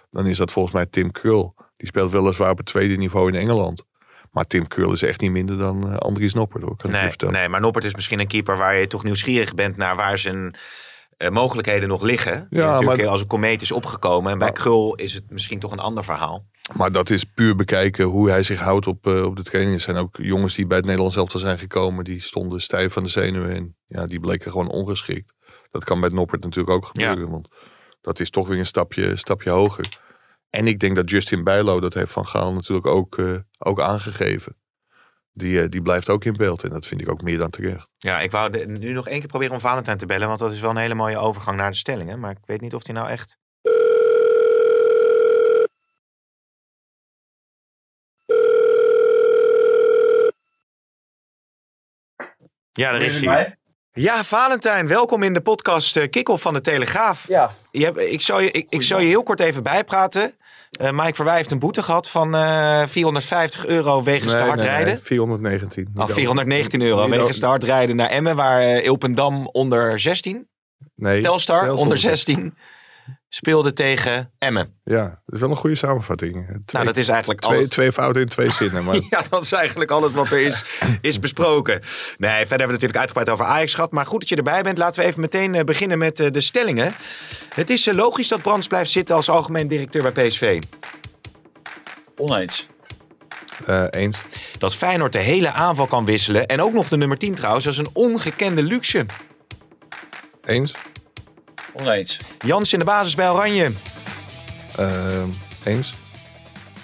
[0.10, 1.56] Dan is dat volgens mij Tim Krul.
[1.78, 3.86] Die speelt weliswaar op het tweede niveau in Engeland.
[4.32, 6.64] Maar Tim Krul is echt niet minder dan eh, Andries Noppert.
[6.64, 7.34] Hoor, kan ik je Nee, vertellen.
[7.34, 10.56] nee, maar Noppert is misschien een keeper waar je toch nieuwsgierig bent naar waar zijn
[11.18, 12.48] eh, mogelijkheden nog liggen.
[12.50, 14.32] Ja, natuurlijk maar- als een komeet is opgekomen.
[14.32, 16.46] En bij Krul is het misschien toch een ander verhaal.
[16.76, 19.78] Maar dat is puur bekijken hoe hij zich houdt op, eh, op de trainingen.
[19.78, 22.04] Er zijn ook jongens die bij het Nederlands elftal zijn gekomen.
[22.04, 23.56] Die stonden stijf van de zenuwen.
[23.56, 25.34] En ja, die bleken gewoon ongeschikt.
[25.72, 27.30] Dat kan bij Noppert natuurlijk ook gebeuren.
[27.30, 27.48] Want
[28.02, 29.86] dat is toch weer een stapje, stapje hoger.
[30.50, 34.56] En ik denk dat Justin Bijlo, dat heeft Van Gaal natuurlijk ook, eh, ook aangegeven.
[35.32, 36.64] Die, eh, die blijft ook in beeld.
[36.64, 37.88] En dat vind ik ook meer dan terecht.
[37.98, 40.28] Ja, ik wou de- nu nog één keer proberen om Valentijn te bellen.
[40.28, 42.20] Want dat is wel een hele mooie overgang naar de stellingen.
[42.20, 43.38] Maar ik weet niet of hij nou echt...
[52.72, 53.58] Ja, daar is hij.
[53.98, 57.28] Ja, Valentijn, welkom in de podcast uh, Kick-Off van de Telegraaf.
[57.28, 60.34] Ja, Je hebt, ik, zal je, ik, ik zal je heel kort even bijpraten.
[60.72, 65.00] Eh Mike Verwij heeft een boete gehad van eh 450 euro wegens te hard rijden.
[65.02, 65.90] 419.
[65.96, 70.48] Oh, 419 euro Niet wegens te hard rijden naar Emmen, waar eh Ilpendam onder 16,
[70.96, 72.58] Nee, Telstar, Telstar onder 16,
[73.30, 74.80] speelde tegen Emmen.
[74.84, 76.34] Ja, dat is wel een goede samenvatting.
[76.46, 77.70] Twee, Nou, dat is eigenlijk twee, alles.
[77.70, 78.84] twee fouten in twee zinnen.
[78.84, 80.64] Maar Ja, dat is eigenlijk alles wat er is,
[81.02, 81.74] is besproken.
[81.74, 83.92] Nee, verder hebben we het natuurlijk uitgebreid over Ajax gehad.
[83.92, 84.78] Maar goed dat je erbij bent.
[84.78, 86.94] Laten we even meteen eh, beginnen met eh, de stellingen.
[87.54, 90.62] Het is eh, logisch dat Brands blijft zitten als algemeen directeur bij PSV.
[92.18, 92.68] oneens.
[93.66, 94.18] eh, eens.
[94.58, 96.46] Dat Feyenoord de hele aanval kan wisselen.
[96.46, 97.64] En ook nog de nummer 10 trouwens.
[97.66, 99.06] Dat is een ongekende luxe.
[100.46, 100.74] Eens.
[101.82, 102.20] Oneens.
[102.46, 103.72] Jans in de basis bij Oranje.
[104.76, 105.24] Eh,
[105.64, 105.94] eens.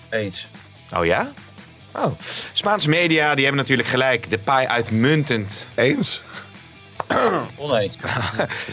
[0.09, 0.47] Eens.
[0.95, 1.31] Oh ja?
[1.95, 2.11] Oh.
[2.53, 4.29] Spaanse media die hebben natuurlijk gelijk.
[4.29, 5.67] De paai uitmuntend.
[5.75, 6.21] Eens.
[7.55, 7.97] Oneens.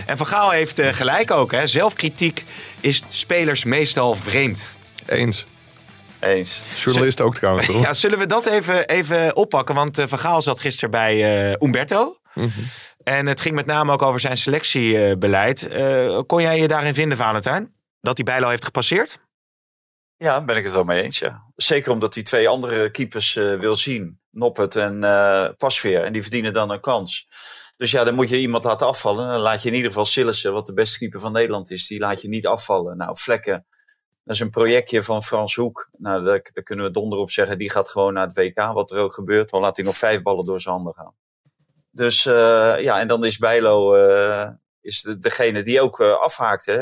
[0.06, 1.52] En Van Gaal heeft eh, gelijk ook.
[1.52, 1.66] Hè.
[1.66, 2.44] Zelfkritiek
[2.80, 4.64] is spelers meestal vreemd.
[5.06, 5.44] Eens.
[6.20, 6.62] Eens.
[6.76, 7.80] Journalist ook trouwens, hoor.
[7.80, 9.74] Ja, zullen we dat even, even oppakken?
[9.74, 11.14] Want eh, Van Gaal zat gisteren bij
[11.50, 12.16] eh, Umberto.
[12.34, 12.48] Mhm.
[13.02, 15.68] En het ging met name ook over zijn selectiebeleid.
[15.68, 17.74] Eh, kon jij je daarin vinden, Valentijn?
[18.00, 19.20] Dat hij Bijlo heeft gepasseerd?
[20.16, 21.44] Ja, ben ik het wel mee eens, ja.
[21.56, 24.20] Zeker omdat hij twee andere keepers eh, wil zien.
[24.30, 26.04] Noppet en eh Pasveer.
[26.04, 27.28] En die verdienen dan een kans.
[27.76, 29.28] Dus ja, dan moet je iemand laten afvallen.
[29.28, 31.98] Dan laat je in ieder geval Sillissen, wat de beste keeper van Nederland is, die
[31.98, 32.96] laat je niet afvallen.
[32.96, 33.66] Nou, Vlekken,
[34.24, 35.88] dat is een projectje van Frans Hoek.
[35.96, 37.58] Nou, daar, daar kunnen we donder op zeggen.
[37.58, 39.50] Die gaat gewoon naar het WK, wat er ook gebeurt.
[39.50, 41.14] Dan laat hij nog vijf ballen door zijn handen gaan.
[41.90, 44.50] Dus eh, ja, en dan is Bijlo eh,
[44.80, 46.66] is de, degene die ook eh, afhaakt.
[46.66, 46.78] Hè?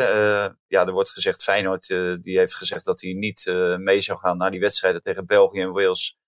[0.67, 1.87] Ja, er wordt gezegd, Feyenoord
[2.23, 3.45] die heeft gezegd dat hij niet
[3.79, 6.19] mee zou gaan naar die wedstrijden tegen België en Wales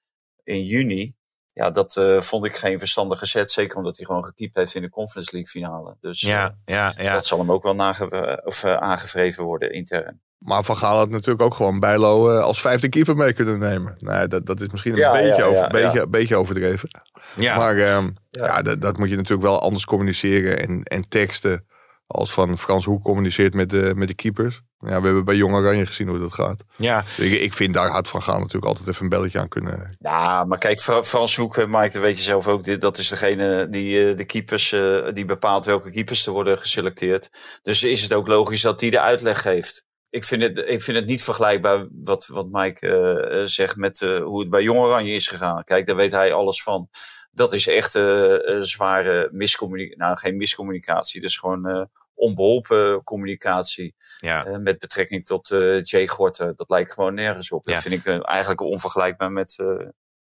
[0.44, 1.18] in juni.
[1.52, 3.50] Ja, dat vond ik geen verstandige zet.
[3.50, 5.96] Zeker omdat hij gewoon gekiept heeft in de Conference League finale.
[6.00, 7.12] Dus Ja, ja, ja.
[7.12, 10.22] dat zal hem ook wel nage of, aangevreven worden intern.
[10.40, 13.94] Maar Van Gaal had natuurlijk ook gewoon Bijlo eh, als vijfde keeper mee kunnen nemen.
[13.98, 16.88] Nee, dat, dat is misschien een Ja, beetje, ja, over, ja, beetje, beetje overdreven.
[17.36, 17.56] ja.
[17.56, 18.46] Maar ehm, Ja.
[18.46, 18.62] ja.
[18.62, 21.64] dat, dat moet je natuurlijk wel anders communiceren en, en teksten
[22.06, 24.60] als van Frans Hoek communiceert met de, met de keepers.
[24.78, 26.64] Ja, we hebben bij Jong Oranje gezien hoe dat gaat.
[26.76, 29.96] Ja, Ik, ik vind daar had Van Gaal natuurlijk altijd even een belletje aan kunnen.
[29.98, 32.64] Ja, maar kijk, Fra- Frans Hoek, eh, Mike, dat weet je zelf ook.
[32.64, 36.58] dit- Dat is degene die eh, de keepers, eh, die bepaalt welke keepers er worden
[36.58, 37.30] geselecteerd.
[37.62, 39.84] Dus is het ook logisch dat die de uitleg geeft.
[40.10, 44.02] Ik vind het, ik vind het niet vergelijkbaar wat, wat Mike eh, eh, zegt met
[44.02, 45.64] eh, hoe het bij Jong Oranje is gegaan.
[45.64, 46.88] Kijk, daar weet hij alles van.
[47.32, 49.98] Dat is echt een zware miscommunicatie.
[49.98, 51.20] Nou, geen miscommunicatie.
[51.20, 53.94] Dus gewoon eh, onbeholpen communicatie.
[54.20, 54.58] ja.
[54.58, 55.48] Met betrekking tot
[55.82, 56.52] Jay Gorten.
[56.56, 57.66] Dat lijkt gewoon nergens op.
[57.66, 57.72] Ja.
[57.72, 59.56] Dat vind ik eigenlijk onvergelijkbaar met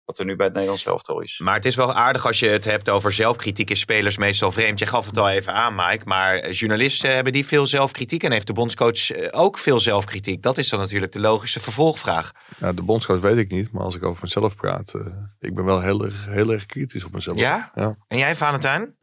[0.09, 1.39] wat er nu bij het Nederlands elftal is.
[1.39, 3.69] Maar het is wel aardig als je het hebt over zelfkritiek.
[3.69, 4.79] Is spelers meestal vreemd.
[4.79, 6.05] Je gaf het al even aan, Mike.
[6.05, 8.23] Maar eh, journalisten hebben die veel zelfkritiek.
[8.23, 10.41] En heeft de bondscoach eh, ook veel zelfkritiek?
[10.41, 12.31] Dat is dan natuurlijk de logische vervolgvraag.
[12.57, 15.01] Ja, de bondscoach weet ik niet, maar als ik over mezelf praat, eh,
[15.39, 17.37] ik ben wel heel erg, heel erg kritisch op mezelf.
[17.37, 17.71] Ja?
[17.75, 17.97] Ja.
[18.07, 18.95] En jij, Valentijn?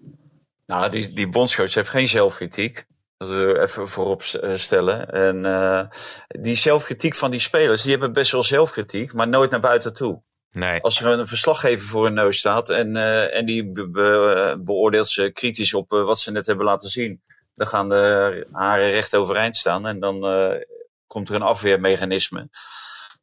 [0.67, 2.87] Nou, die, die bondscoach heeft geen zelfkritiek.
[3.17, 4.23] Dat we even voorop
[4.55, 5.11] stellen.
[5.11, 5.87] En eh,
[6.27, 10.23] die zelfkritiek van die spelers, die hebben best wel zelfkritiek, maar nooit naar buiten toe.
[10.57, 10.81] Nee.
[10.81, 15.09] Als er een verslaggever voor hun neus staat en, eh, en die be- be- beoordeelt
[15.09, 17.23] ze kritisch op eh, wat ze net hebben laten zien,
[17.55, 20.61] dan gaan de haren recht overeind staan en dan eh,
[21.07, 22.49] komt er een afweermechanisme.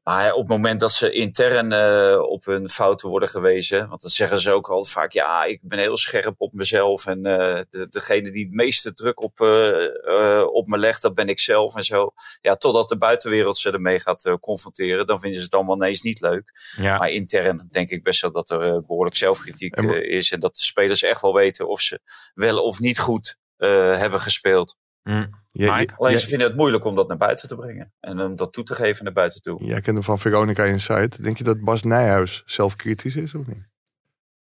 [0.03, 4.11] Maar op het moment dat ze intern eh, op hun fouten worden gewezen, want dat
[4.11, 7.87] zeggen ze ook al vaak, ja, ik ben heel scherp op mezelf en eh, de,
[7.89, 11.83] degene die het meeste druk op, eh, op me legt, dat ben ik zelf en
[11.83, 12.13] zo.
[12.41, 16.21] Ja, totdat de buitenwereld ze ermee gaat confronteren, dan vinden ze het allemaal ineens niet
[16.21, 16.51] leuk.
[16.77, 16.97] Ja.
[16.97, 20.31] Maar intern denk ik best wel dat er eh, behoorlijk zelfkritiek is.
[20.31, 21.99] En dat de spelers echt wel weten of ze
[22.33, 24.77] wel of niet goed hebben gespeeld.
[25.03, 25.25] Hm.
[25.53, 25.93] Mike?
[25.97, 27.93] Alleen ze vinden het moeilijk om dat naar buiten te brengen.
[27.99, 29.63] En om dat toe te geven naar buiten toe.
[29.63, 31.21] jij kent hem van Veronica Inside.
[31.21, 33.67] Denk je dat Bas Nijhuis zelfkritisch is of niet?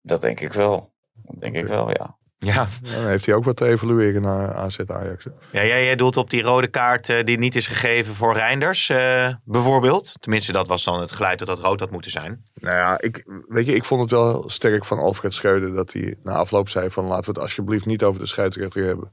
[0.01, 0.93] Dat denk ik wel.
[1.13, 2.17] Dat denk ik wel, ja.
[2.37, 2.53] Ja.
[2.53, 5.23] Ja, dan heeft hij ook wat te evalueren naar AZ Ajax.
[5.23, 5.31] hè?
[5.51, 8.89] Ja, jij, jij doelt op die rode kaart eh, die niet is gegeven voor Reinders,
[8.89, 10.13] eh, bijvoorbeeld.
[10.19, 12.43] Tenminste, dat was dan het geluid dat dat rood had moeten zijn.
[12.53, 16.15] Nou ja, ik, weet je, ik vond het wel sterk van Alfred Schreuder dat hij
[16.23, 19.11] na afloop zei van laten we het alsjeblieft niet over de scheidsrechter hebben.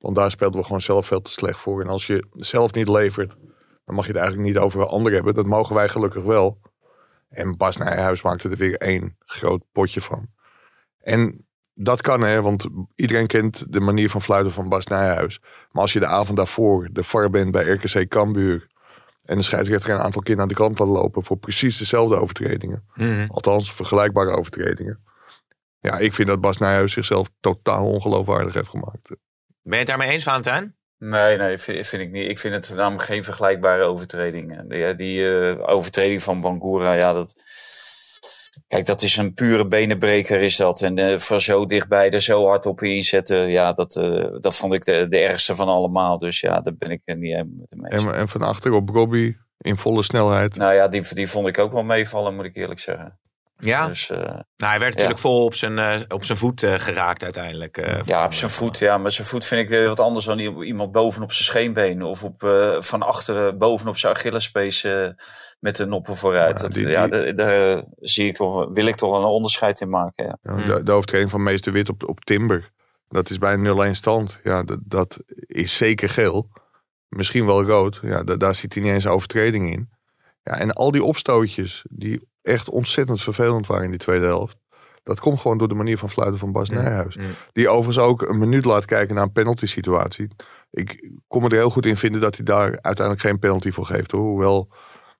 [0.00, 1.80] Want daar speelden we gewoon zelf veel te slecht voor.
[1.80, 3.36] En als je zelf niet levert,
[3.84, 5.34] dan mag je het eigenlijk niet over anderen hebben.
[5.34, 6.60] Dat mogen wij gelukkig wel.
[7.28, 10.26] En Bas Nijhuis maakte er weer één groot potje van.
[10.98, 15.40] En dat kan hè, want iedereen kent de manier van fluiten van Bas Nijhuis.
[15.70, 18.68] Maar als je de avond daarvoor de VAR bent bij RKC Cambuur...
[19.24, 21.24] en de scheidsrechter een aantal keer naar de kant laat lopen...
[21.24, 22.84] voor precies dezelfde overtredingen...
[23.28, 25.04] Althans, vergelijkbare overtredingen.
[25.80, 29.10] Ja, ik vind dat Bas Nijhuis zichzelf totaal ongeloofwaardig heeft gemaakt.
[29.62, 30.76] Ben je het daarmee eens, Valentijn?
[30.98, 32.30] Nee, nee, vind, vind ik niet.
[32.30, 34.68] Ik vind het namelijk geen vergelijkbare overtredingen.
[34.68, 37.34] Die, die eh, overtreding van Bangura, ja, dat.
[38.66, 40.82] Kijk, dat is een pure benenbreker, is dat.
[40.82, 44.74] En eh voor zo dichtbij er zo hard op inzetten, ja, dat, eh, dat vond
[44.74, 46.18] ik de, de ergste van allemaal.
[46.18, 48.04] Dus ja, daar ben ik niet helemaal met hem eens.
[48.04, 50.56] En, en van achter op Robbie in volle snelheid.
[50.56, 53.18] Nou ja, die, die vond ik ook wel meevallen, moet ik eerlijk zeggen.
[53.60, 53.86] Ja.
[53.86, 57.22] Dus, eh, Nou, hij werd natuurlijk vol op zijn, eh, op zijn voet eh, geraakt
[57.22, 57.76] uiteindelijk.
[57.76, 58.78] eh, ja, op zijn voet.
[58.78, 62.02] Ja, maar zijn voet vind ik weer wat anders dan iemand bovenop zijn scheenbeen.
[62.02, 65.08] Of op, eh, van achteren bovenop zijn Achillespees eh,
[65.60, 66.60] met de noppen vooruit.
[66.60, 69.88] Ja, Dat, ja, die- daar zie ik toch, wil ik toch wel een onderscheid in
[69.88, 70.24] maken.
[70.42, 70.56] Ja.
[70.58, 72.70] Ja, de, de overtreding van Meester Wit op, op Timber.
[73.08, 74.38] Dat is bij een 0-1 stand.
[74.44, 76.48] Ja, dat, dat is zeker geel.
[77.08, 78.00] Misschien wel rood.
[78.02, 79.90] Ja, da- daar zit hij niet eens een overtreding in.
[80.42, 84.56] Ja, en al die opstootjes die echt ontzettend vervelend waren in die tweede helft.
[85.02, 87.16] Dat komt gewoon door de manier van fluiten van Bas Nijhuis.
[87.16, 87.24] mm.
[87.52, 90.28] Die overigens ook een minuut laat kijken naar een penalty situatie.
[90.70, 93.86] Ik kon me er heel goed in vinden dat hij daar uiteindelijk geen penalty voor
[93.86, 94.10] geeft.
[94.10, 94.20] Hoor.
[94.20, 94.68] Hoewel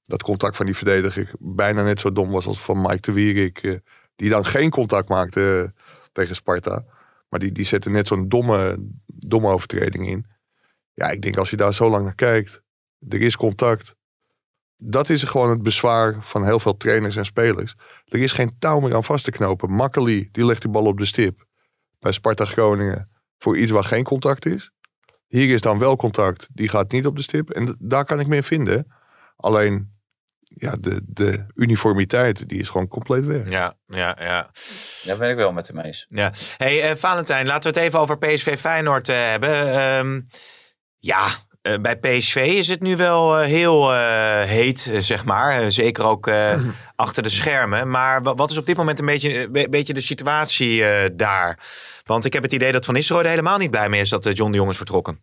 [0.02, 3.62] dat contact van die verdediger bijna net zo dom was als van Mike de Wierik.
[3.62, 3.76] eh,
[4.16, 6.84] Die dan geen contact maakte eh, tegen Sparta.
[7.28, 10.26] Maar die, die zette net zo'n domme, domme overtreding in.
[10.94, 12.62] Ja, ik denk als je daar zo lang naar kijkt.
[13.08, 13.94] Er is contact.
[14.82, 17.74] Dat is gewoon het bezwaar van heel veel trainers en spelers.
[18.04, 19.70] Er is geen touw meer aan vast te knopen.
[19.70, 21.46] Makkeli, die legt die bal op de stip.
[21.98, 24.70] Bij Sparta Groningen voor iets waar geen contact is.
[25.26, 26.48] Hier is dan wel contact.
[26.52, 27.50] Die gaat niet op de stip.
[27.50, 28.86] En daar kan ik meer vinden.
[29.36, 30.00] Alleen,
[30.42, 33.48] ja, de, de uniformiteit, die is gewoon compleet weg.
[33.48, 34.50] Ja, ja, ja.
[35.04, 36.06] Daar ben ik wel met hem eens.
[36.08, 36.32] ja.
[36.56, 39.72] Hey, eh, Valentijn, laten we het even over PSV Feyenoord eh, hebben.
[39.72, 40.20] Ehm,
[40.98, 41.28] ja,
[41.62, 45.60] bij PSV is het nu wel eh, heel eh, heet, eh, zeg maar.
[45.60, 46.60] Eh, zeker ook eh,
[46.96, 47.90] achter de schermen.
[47.90, 51.10] Maar wa- wat is op dit moment een beetje, een be- beetje de situatie eh,
[51.12, 51.58] daar?
[52.04, 54.26] Want ik heb het idee dat Van Nistelrooy er helemaal niet blij mee is dat
[54.26, 55.20] eh, John de Jong is vertrokken.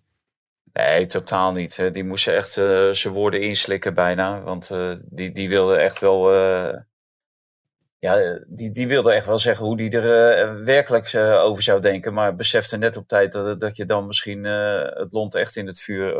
[0.74, 1.80] Nee, totaal niet.
[1.80, 4.42] Eh, Die moesten echt eh, zijn woorden inslikken bijna.
[4.42, 6.34] Want eh, die, die wilde echt wel...
[6.34, 6.78] eh,
[8.00, 10.04] ja, die, die wilde echt wel zeggen hoe die er
[10.58, 12.14] uh, werkelijk uh, over zou denken.
[12.14, 15.68] Maar besefte net op tijd dat, dat je dan misschien uh, het lont echt in
[15.68, 16.18] het vuur.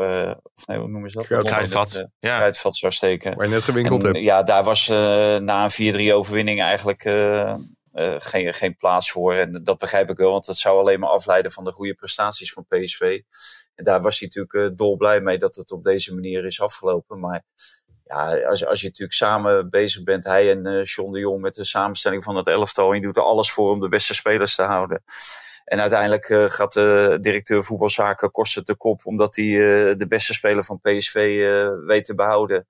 [0.54, 1.44] of nee, hoe noemen ze dat?
[1.44, 1.92] Kruidvat.
[1.92, 2.36] Het, ja.
[2.36, 3.36] Kruidvat zou steken.
[3.36, 4.18] Waar je net gewinkeld hebt.
[4.18, 4.88] Ja, daar was
[5.40, 7.02] na een 4-3 overwinning eigenlijk
[8.18, 9.34] geen, geen plaats voor.
[9.34, 12.52] En dat begrijp ik wel, want dat zou alleen maar afleiden van de goede prestaties
[12.52, 13.20] van PSV.
[13.74, 17.20] En daar was hij natuurlijk dolblij mee dat het op deze manier is afgelopen.
[17.20, 17.44] Maar
[18.08, 21.64] ja, als, als je natuurlijk samen bezig bent, hij en uh, de Jong met de
[21.64, 24.62] samenstelling van het elftal, en je doet er alles voor om de beste spelers te
[24.62, 25.02] houden.
[25.64, 30.06] En uiteindelijk uh, gaat de directeur voetbalzaken kost het de kop, omdat hij uh, de
[30.08, 31.14] beste speler van PSV
[31.86, 32.66] weet te behouden,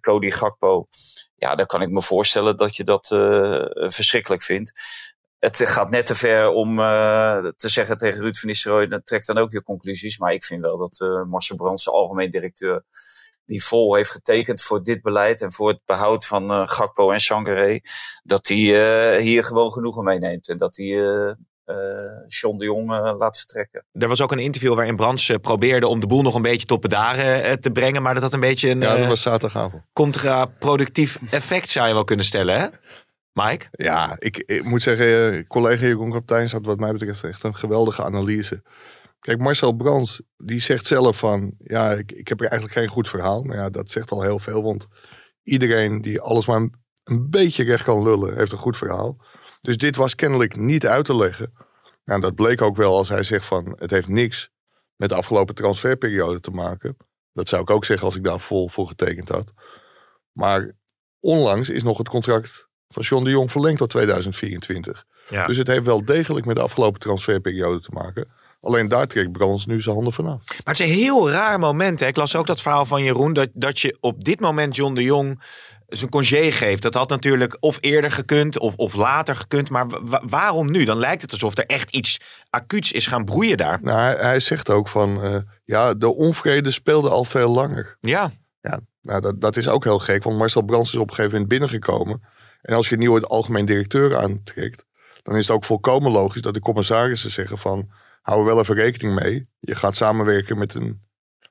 [0.00, 0.88] Cody Gakpo.
[1.36, 3.06] Ja, dan kan ik me voorstellen dat je dat
[3.92, 4.72] verschrikkelijk vindt.
[5.38, 6.76] Het gaat net te ver om
[7.56, 10.18] te zeggen tegen Ruud van Nistelrooy, dat trekt dan ook je conclusies.
[10.18, 12.84] Maar ik vind wel dat Marcel Brands, de algemeen directeur,
[13.46, 17.20] die vol heeft getekend voor dit beleid en voor het behoud van uh, Gakpo en
[17.20, 17.80] Sangaré,
[18.22, 21.32] dat hij uh, hier gewoon genoegen meeneemt en dat hij uh,
[22.26, 23.84] John de Jong laat vertrekken.
[23.92, 26.80] Er was ook een interview waarin Brands probeerde om de boel nog een beetje tot
[26.80, 29.82] bedaren te brengen, maar dat had een beetje een ja, dat was zaterdagavond.
[29.92, 32.66] contraproductief effect zou je wel kunnen stellen, hè?
[33.32, 33.66] Mike?
[33.70, 38.04] Ja, ik, ik moet zeggen, collega Jeroen Kaptein had wat mij betreft echt een geweldige
[38.04, 38.62] analyse.
[39.18, 43.08] Kijk, Marcel Brands, die zegt zelf van, ja, ik, ik heb er eigenlijk geen goed
[43.08, 43.42] verhaal.
[43.42, 44.86] Nou ja, dat zegt al heel veel, want
[45.42, 46.56] iedereen die alles maar
[47.04, 49.24] een, beetje recht kan lullen, heeft een goed verhaal.
[49.60, 51.52] Dus dit was kennelijk niet uit te leggen.
[52.04, 54.50] Nou, dat bleek ook wel als hij zegt van, het heeft niks
[54.96, 56.96] met de afgelopen transferperiode te maken.
[57.32, 59.52] Dat zou ik ook zeggen als ik daar vol voor getekend had.
[60.32, 60.72] Maar
[61.20, 65.04] onlangs is nog het contract van John de Jong verlengd tot 2024.
[65.28, 65.46] Ja.
[65.46, 68.28] Dus het heeft wel degelijk met de afgelopen transferperiode te maken.
[68.66, 70.40] Alleen daar trekt Brands nu zijn handen vanaf.
[70.46, 72.00] Maar het is een heel raar moment.
[72.00, 72.06] Hè?
[72.06, 73.32] Ik las ook dat verhaal van Jeroen.
[73.32, 75.42] Dat, dat je op dit moment John de Jong
[75.88, 76.82] zijn congé geeft.
[76.82, 79.70] Dat had natuurlijk of eerder gekund of, of later gekund.
[79.70, 79.86] Maar
[80.28, 80.84] waarom nu?
[80.84, 83.78] Dan lijkt het alsof er echt iets acuuts is gaan broeien daar.
[83.82, 85.24] Nou, hij, hij zegt ook van...
[85.24, 87.96] Uh, ja, de onvrede speelde al veel langer.
[88.00, 88.30] Ja.
[88.60, 90.22] Ja, nou, dat, dat is ook heel gek.
[90.22, 92.22] Want Marcel Brands is op een gegeven moment binnengekomen.
[92.62, 94.84] En als je een nieuwe algemeen directeur aantrekt...
[95.22, 97.88] dan is het ook volkomen logisch dat de commissarissen zeggen van
[98.26, 99.48] hou er wel even rekening mee.
[99.58, 101.02] Je gaat samenwerken met een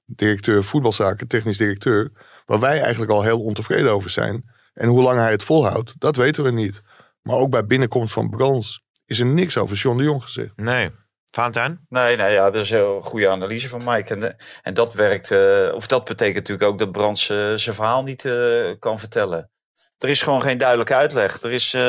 [0.05, 2.11] directeur voetbalzaken, technisch directeur,
[2.45, 4.43] waar wij eigenlijk al heel ontevreden over zijn.
[4.73, 6.81] En hoe lang hij het volhoudt, dat weten we niet.
[7.21, 10.51] Maar ook bij binnenkomst van Brans is er niks over John de Jong gezegd.
[10.55, 10.91] Nee.
[11.31, 11.85] Valentijn?
[11.89, 14.15] Nee, nee, ja, dat is een goede analyse van Mike.
[14.15, 18.03] En, en dat werkt, uh, of dat betekent natuurlijk ook dat Brands uh, zijn verhaal
[18.03, 19.49] niet uh, kan vertellen
[20.05, 21.41] er is gewoon geen duidelijke uitleg.
[21.41, 21.81] Er is, uh,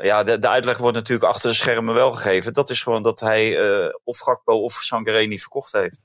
[0.00, 2.52] ja, de, de, uitleg wordt natuurlijk achter de schermen wel gegeven.
[2.52, 5.98] Dat is gewoon dat hij uh, of Gakpo of Sangaré niet verkocht heeft.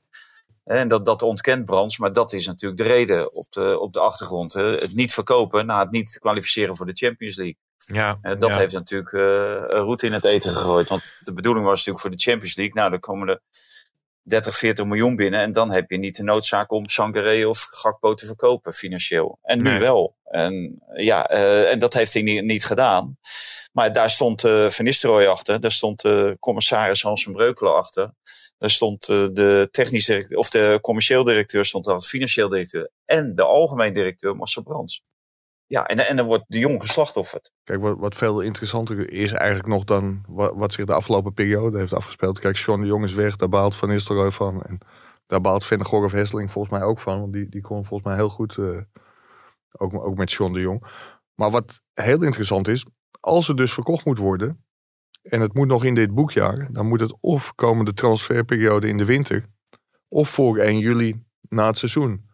[0.63, 3.99] En dat, dat ontkent Brands, maar dat is natuurlijk de reden op de, op de
[3.99, 4.53] achtergrond.
[4.53, 4.63] Hè.
[4.63, 7.57] Het niet verkopen na het niet kwalificeren voor de Champions League.
[7.77, 8.57] Ja, en dat ja.
[8.57, 10.89] heeft natuurlijk een route in het eten gegooid.
[10.89, 12.75] Want de bedoeling was natuurlijk voor de Champions League.
[12.75, 13.39] Nou, dan komen er
[14.23, 15.39] 30, 40 miljoen binnen.
[15.39, 19.39] En dan heb je niet de noodzaak om Sangaré of Gakpo te verkopen financieel.
[19.41, 19.79] En nu Nee.
[19.79, 20.15] wel.
[20.23, 23.17] En, ja, eh, en dat heeft hij niet, niet gedaan.
[23.71, 25.59] Maar daar stond eh Van Nistelrooy achter.
[25.59, 28.13] Daar stond de commissaris Hans van Breukelen achter.
[28.57, 32.91] Daar stond eh, de technisch directeur, of de commercieel directeur stond de financieel directeur.
[33.05, 35.03] En de algemeen directeur Marcel Brands.
[35.67, 37.51] Ja, en, en dan wordt de jong geslachtofferd.
[37.63, 41.93] Kijk, wat, wat veel interessanter is eigenlijk nog dan wat, zich de afgelopen periode heeft
[41.93, 42.39] afgespeeld.
[42.39, 44.63] Kijk, Sean de Jong is weg, daar baalt Van Nistelrooy van.
[44.63, 44.77] En
[45.25, 47.19] daar baalt Van of Hesseling volgens mij ook van.
[47.19, 48.81] Want die, die kon volgens mij heel goed, eh,
[49.71, 50.85] ook, ook met Sean de Jong.
[51.35, 52.85] Maar wat heel interessant is,
[53.19, 54.65] als het dus verkocht moet worden...
[55.21, 56.67] en het moet nog in dit boekjaar...
[56.71, 59.45] dan moet het of komende transferperiode in de winter...
[60.07, 62.29] of voor 1 juli na het seizoen.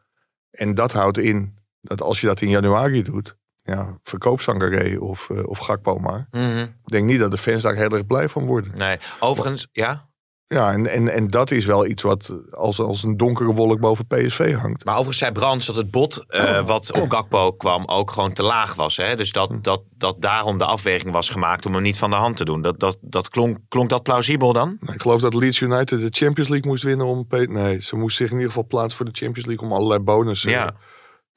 [0.52, 3.36] En dat houdt in dat als je dat in januari doet...
[3.56, 6.28] ja, verkoop Sangaré of, eh, of Gakpo maar.
[6.32, 6.58] Mhm.
[6.60, 8.72] Ik denk niet dat de fans daar heel erg blij van worden.
[8.78, 10.10] Nee, overigens, ja.
[10.56, 14.08] Ja, en, en, en dat is wel iets wat als, als een donkere wolk boven
[14.08, 14.86] PSV hangt.
[14.86, 18.44] Maar overigens zei Brands dat het bod eh, wat op Gakpo kwam ook gewoon te
[18.44, 18.98] laag was.
[18.98, 19.16] Hè?
[19.16, 22.38] Dus dat, dat, dat daarom de afweging was gemaakt om hem niet van de hand
[22.38, 22.62] te doen.
[22.62, 24.78] Dat, dat, dat klonk, klonk dat plausibel dan?
[24.80, 27.26] Nou, Ik geloof dat Leeds United de Champions League moest winnen om...
[27.30, 30.52] Nee, ze moest zich in ieder geval plaatsen voor de Champions League om allerlei bonussen
[30.52, 30.76] Ja.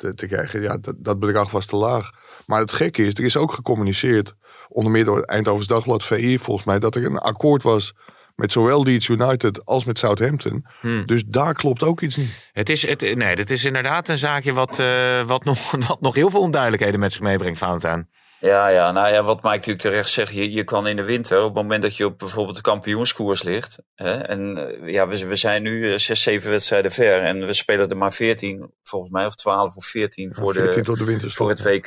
[0.02, 0.62] Te, te krijgen.
[0.62, 2.10] Ja, dat, dat bedrag was te laag.
[2.46, 4.34] Maar het gekke is, er is ook gecommuniceerd,
[4.68, 7.94] onder meer door Eindhovens Dagblad, VI volgens mij, dat er een akkoord was
[8.36, 10.66] met zowel Leeds United als met Southampton.
[10.80, 11.06] Hmm.
[11.06, 12.50] Dus daar klopt ook iets niet.
[12.52, 16.14] Het is, het, nee, dit is inderdaad een zaakje wat, eh, wat, nog, wat nog
[16.14, 18.08] heel veel onduidelijkheden met zich meebrengt, Valentijn.
[18.42, 21.38] Ja, ja, nou ja, wat Mike natuurlijk terecht zegt, je, je kan in de winter,
[21.38, 25.26] op het moment dat je op bijvoorbeeld de kampioenskoers ligt, hè, en eh, ja, we,
[25.26, 29.12] we zijn nu eh, zes, zeven wedstrijden ver en we spelen er maar veertien, volgens
[29.12, 31.86] mij, of twaalf of veertien voor, 14 de, voor het WK.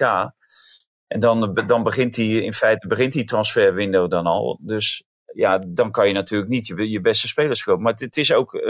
[1.08, 4.60] En dan, dan begint die in feite begint die transferwindow dan al.
[4.62, 7.84] Dus ja, dan kan je natuurlijk niet je, je beste spelers verkopen.
[7.84, 8.62] Maar het is ook uh,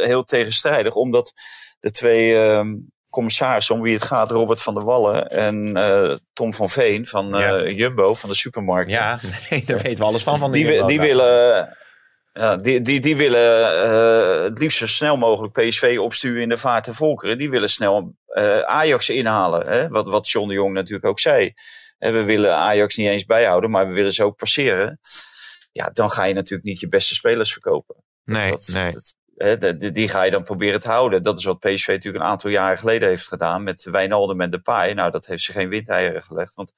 [0.00, 1.32] heel tegenstrijdig, omdat
[1.80, 2.62] de twee uh,
[3.14, 7.28] commissarissen om wie het gaat, Robert van der Wallen en uh, Tom van Veen van
[7.28, 7.68] ja.
[7.68, 8.90] Jumbo, van de supermarkt.
[8.90, 9.18] Ja,
[9.50, 10.38] nee, daar weten we alles van.
[10.38, 11.76] van die, Jumbo, die willen
[12.32, 16.58] ja, die, die, die willen uh, het liefst zo snel mogelijk PSV opsturen in de
[16.58, 17.38] vaart en volkeren.
[17.38, 18.14] Die willen snel
[18.64, 19.68] Ajax inhalen.
[19.68, 19.88] Hè?
[19.88, 21.54] Wat, wat John de Jong natuurlijk ook zei.
[21.98, 25.00] En we willen Ajax niet eens bijhouden, maar we willen ze ook passeren.
[25.72, 27.96] Ja, dan ga je natuurlijk niet je beste spelers verkopen.
[28.24, 28.90] Nee, dat, nee.
[28.90, 31.22] Dat, die, die ga je dan proberen te houden.
[31.22, 34.92] Dat is wat PSV natuurlijk een aantal jaren geleden heeft gedaan met Wijnaldum en Depay.
[34.92, 36.54] Nou, dat heeft ze geen windeieren gelegd.
[36.54, 36.74] Want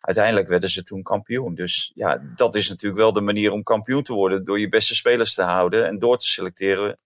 [0.00, 1.54] uiteindelijk werden ze toen kampioen.
[1.54, 4.44] Dus ja, dat is natuurlijk wel de manier om kampioen te worden.
[4.44, 6.98] Door je beste spelers te houden en door te selecteren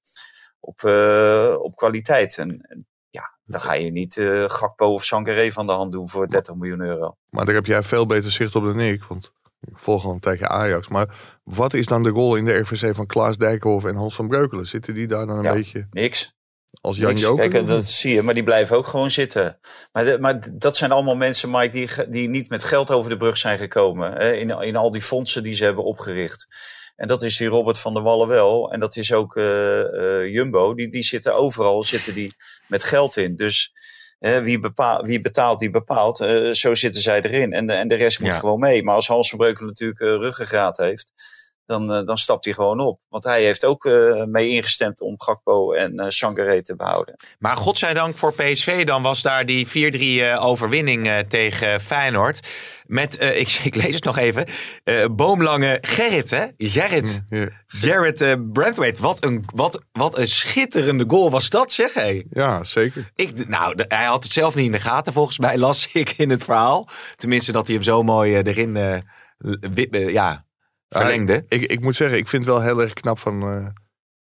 [0.61, 2.39] op, uh, op kwaliteit.
[2.39, 6.09] En, en, ja, dan ga je niet uh, Gakpo of Sangaré van de hand doen
[6.09, 7.17] voor 30 miljoen euro.
[7.29, 9.03] Maar daar heb jij veel beter zicht op dan ik.
[9.03, 10.89] Want ik volg al een tijdje Ajax.
[10.89, 14.29] Maar wat is dan de rol in de RVC van Klaas Dijkhoff en Hans van
[14.29, 14.67] Breukelen?
[14.67, 15.87] Zitten die daar dan een ja, beetje...
[15.91, 16.39] Niks.
[16.81, 17.49] Als Jan Joker?
[17.49, 19.59] Kijk, dat zie je, maar die blijven ook gewoon zitten.
[19.93, 23.17] Maar, de, maar dat zijn allemaal mensen, Mike, die, die niet met geld over de
[23.17, 24.13] brug zijn gekomen.
[24.13, 26.47] Hè, in, in al die fondsen die ze hebben opgericht.
[26.97, 28.73] En dat is die Robert van der Wallen wel.
[28.73, 30.75] En dat is ook uh, uh, Jumbo.
[30.75, 32.37] Die, die zitten overal zitten die
[32.67, 33.37] met geld in.
[33.37, 33.73] Dus
[34.21, 36.17] uh, wie, bepaalt, wie betaalt, die bepaalt.
[36.53, 37.53] zo zitten zij erin.
[37.53, 38.39] En de, en de rest moet Ja.
[38.39, 38.83] gewoon mee.
[38.83, 41.13] Maar als Hans van Breukelen natuurlijk ruggengraat heeft
[41.71, 43.01] dan, uh, dan stapt hij gewoon op.
[43.09, 47.17] Want hij heeft ook uh, mee ingestemd om Gakpo en uh, Sangaré te behouden.
[47.39, 49.67] Maar godzijdank voor PSV dan was daar die
[50.37, 52.41] 4-3 overwinning tegen Feyenoord.
[52.87, 54.47] Met, ik, ik, lees het nog even,
[55.17, 56.47] boomlange Gerrit hè?
[56.57, 57.23] Gerrit.
[57.29, 59.03] Ja, Jared uh, Brandwaite.
[59.03, 62.23] Wat een, wat, wat een schitterende goal was dat zeg hé.
[62.31, 63.11] ja zeker.
[63.15, 66.11] Ik, nou, de- hij had het zelf niet in de gaten volgens mij, las ik
[66.11, 66.89] in het verhaal.
[67.17, 68.99] Tenminste dat hij hem zo mooi eh, erin eh,
[70.91, 71.45] ja, verlengde.
[71.49, 73.67] Ik, ik moet zeggen, ik vind het wel heel erg knap van, eh,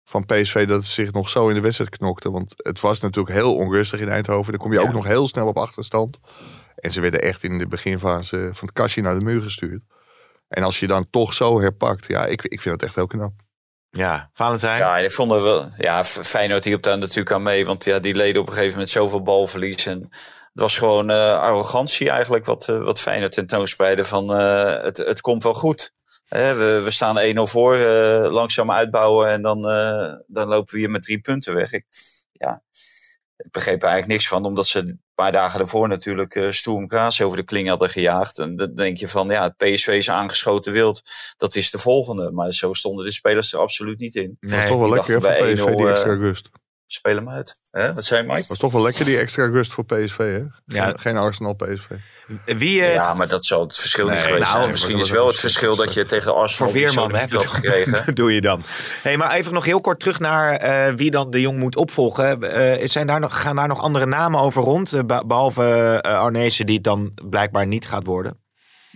[0.04, 2.32] van PSV dat ze zich nog zo in de wedstrijd knokte.
[2.32, 4.52] Want het was natuurlijk heel onrustig in Eindhoven.
[4.52, 4.86] Dan kom je Ja.
[4.86, 6.20] ook nog heel snel op achterstand.
[6.76, 9.82] En ze werden echt in de beginfase van het kastje naar de muur gestuurd.
[10.48, 13.34] En als je dan toch zo herpakt, ja, ik, ik vind het echt heel knap.
[13.90, 14.78] Ja, Valentijn.
[14.78, 15.70] Ja, ik vond wel.
[15.78, 17.66] Ja, Feyenoord hielp daar natuurlijk aan mee.
[17.66, 19.86] Want ja, die leden op een gegeven moment zoveel balverlies.
[19.86, 24.04] En het was gewoon eh, arrogantie eigenlijk wat, eh, wat Feyenoord tentoonspreidde.
[24.04, 25.94] Van eh, het, het komt wel goed.
[26.30, 29.28] We, we staan 1-0 voor, eh, langzaam uitbouwen.
[29.28, 31.72] En dan, eh, dan lopen we hier met drie punten weg.
[31.72, 31.86] Ik,
[32.32, 32.64] ja,
[33.38, 34.46] ik begreep er eigenlijk niks van.
[34.46, 38.40] Omdat ze een paar dagen daarvoor natuurlijk eh Stoem Kraas over de kling hadden gejaagd.
[38.40, 41.02] En dan denk je van, ja, het PSV is aangeschoten wild.
[41.38, 42.32] Dat is de volgende.
[42.32, 44.38] Maar zo stonden de spelers er absoluut niet in.
[44.40, 46.50] Dat Nee, toch wel lekker bij PSV, die 1-0, extra rust.
[46.88, 47.56] Speel hem uit.
[47.72, 47.94] Hè?
[47.94, 48.36] Wat zei Mike?
[48.38, 50.42] Dat was toch wel lekker, die extra rust voor PSV, hè?
[50.66, 50.94] Ja.
[50.96, 51.86] Geen- Arsenal PSV.
[52.46, 54.70] Wie, eh, Ja, maar dat zal het verschil Nee, niet geweest nou, zijn.
[54.72, 58.16] Misschien is wel het verschil dat je tegen Arsenal voor die Weerman, sodemiet had gekregen.
[58.16, 58.64] doe je dan.
[59.02, 62.52] Hey, maar even nog heel kort terug naar eh, wie dan de Jong moet opvolgen.
[62.80, 64.94] Eh, zijn daar nog, gaan daar nog andere namen over rond?
[64.94, 68.40] eh, be- behalve eh Arnezen, die het dan blijkbaar niet gaat worden.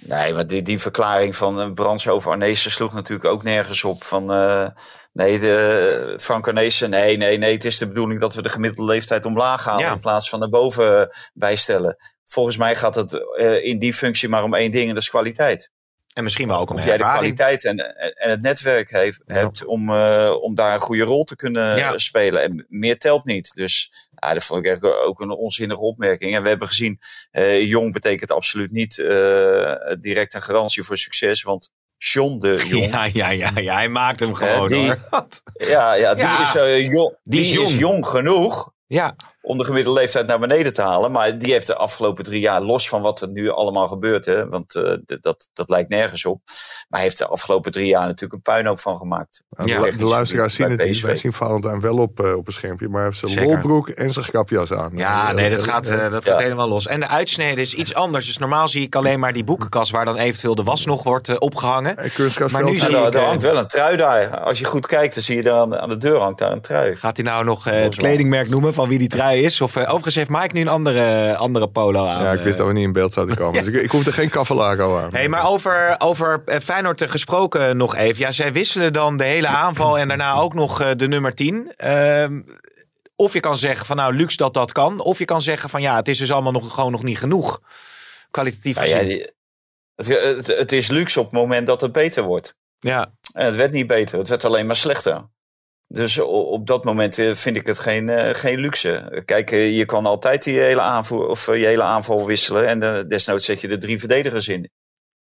[0.02, 4.04] Nee, maar die, die verklaring van uh, Brands over Arnezen sloeg natuurlijk ook nergens op.
[4.04, 4.68] Van, uh,
[5.26, 7.54] nee, de, Frank Arnezen, nee, nee, nee.
[7.54, 9.92] Het is de bedoeling dat we de gemiddelde leeftijd omlaag halen Ja.
[9.94, 11.98] in plaats van naar boven bijstellen.
[12.26, 15.10] Volgens mij gaat het uh, in die functie maar om één ding en dat is
[15.10, 15.72] kwaliteit.
[16.14, 19.34] En misschien wel ook om Of jij de kwaliteit en, en het netwerk heeft, Ja.
[19.34, 21.98] hebt om, uh, om daar een goede rol te kunnen Ja.
[21.98, 22.42] spelen.
[22.42, 23.54] En meer telt niet.
[23.54, 26.36] Dus ja, dat vond ik ook een onzinnige opmerking.
[26.36, 27.00] En we hebben gezien,
[27.32, 31.44] uh, jong betekent absoluut niet uh, direct een garantie voor succes.
[31.44, 35.28] Want John de Jong, Ja, ja, ja, ja, hij maakt hem gewoon die- hoor.
[35.54, 36.42] ja, ja, die, Ja.
[36.42, 37.80] Is, uh, jong, Die die, is is, jong.
[37.80, 38.06] jong.
[38.08, 39.16] genoeg Ja,
[39.50, 41.12] om de gemiddelde leeftijd naar beneden te halen.
[41.12, 44.50] Maar die heeft de afgelopen drie jaar, los van wat er nu allemaal gebeurt, hè,
[44.50, 46.42] want uh, dat, dat lijkt nergens op.
[46.90, 49.44] Maar heeft de afgelopen drie jaar natuurlijk een puinhoop van gemaakt.
[49.64, 49.80] Ja.
[49.82, 51.02] de, luisteraars zien het niet.
[51.02, 52.88] Wij zien Valentijn wel op, uh, op een schermpje.
[52.88, 53.48] Maar hij heeft zijn Zeker.
[53.48, 54.92] lolbroek en zijn kapjas aan.
[54.96, 56.32] ja Eh, nee, dat eh, gaat, eh, eh, dat Ja.
[56.32, 56.88] gaat helemaal los.
[56.88, 58.26] En de uitsnede is iets anders.
[58.26, 61.30] Dus normaal zie ik alleen maar die boekenkast waar dan eventueel de was nog wordt
[61.30, 61.98] eh, opgehangen.
[61.98, 62.52] en.
[62.52, 64.40] Maar nu zie er, ik, er eh, hangt wel een trui daar.
[64.40, 66.62] Als je goed kijkt, dan zie je daar aan, aan de deur hangt daar een
[66.62, 66.96] trui.
[66.96, 69.62] Gaat hij nou nog eh, het kledingmerk noemen van wie die trui is?
[69.62, 72.24] Of eh, overigens heeft Mike nu een andere, andere polo aan.
[72.24, 72.58] Ja, ik wist eh.
[72.58, 73.64] dat we niet in beeld zouden komen.
[73.64, 75.10] Dus ik, ik hoefde geen Cavalago aan.
[75.14, 78.22] Hey, maar over, over eh, Feyenoord gesproken nog even.
[78.26, 81.74] Ja, zij wisselen dan de hele aanval en daarna ook nog eh, de nummer 10.
[81.76, 82.42] Ehm,
[83.16, 85.00] of je kan zeggen van nou, luxe dat dat kan.
[85.00, 87.62] Of je kan zeggen van ja, het is dus allemaal nog, gewoon nog niet genoeg.
[88.32, 89.10] Kwalitatief Nou ja, gezien.
[89.18, 89.32] die-
[89.96, 92.54] het, het, het is luxe op het moment dat het beter wordt.
[92.80, 95.22] Ja, En het werd niet beter, het werd alleen maar slechter.
[95.92, 99.22] Dus op dat moment eh, vind ik het geen, eh, geen luxe.
[99.26, 102.68] Kijk, eh, je kan altijd die hele aanvoer of je hele aanval wisselen.
[102.68, 104.72] En desnoods zet je er drie verdedigers in.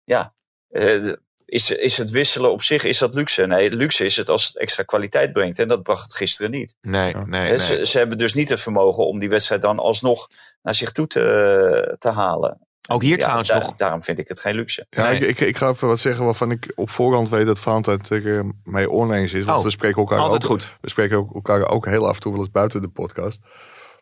[0.04, 0.34] Ja,
[0.68, 1.14] eh,
[1.46, 3.46] is, is het wisselen op zich is dat luxe?
[3.46, 5.60] Nee, luxe is het als het extra kwaliteit brengt.
[5.60, 6.76] En dat bracht het gisteren niet.
[6.82, 7.60] Nee, nee, nee.
[7.60, 10.28] Ze, ze hebben dus niet het vermogen om die wedstrijd dan alsnog
[10.62, 12.67] naar zich toe te, te halen.
[12.88, 13.76] Ook hier Ja, trouwens da- nog.
[13.76, 14.86] Daarom vind ik het geen luxe.
[14.90, 15.20] Ja, Nee.
[15.20, 18.10] ik, ik, ik ga even wat zeggen waarvan ik op voorhand weet dat Valentijn het
[18.10, 19.44] er eh, mee oneens is.
[19.46, 20.76] Want Oh, we spreken elkaar Altijd ook, goed.
[20.82, 23.40] We spreken ook elkaar ook heel af en toe wel eens buiten de podcast.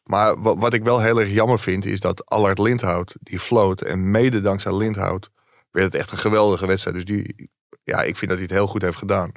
[0.04, 3.82] Maar wat, wat ik wel heel erg jammer vind, is dat Allard Lindhout, die floot.
[3.82, 5.30] En mede dankzij Lindhout
[5.72, 6.96] werd het echt een geweldige wedstrijd.
[6.96, 7.50] Dus die,
[7.84, 9.32] ja, ik vind dat hij het heel goed heeft gedaan.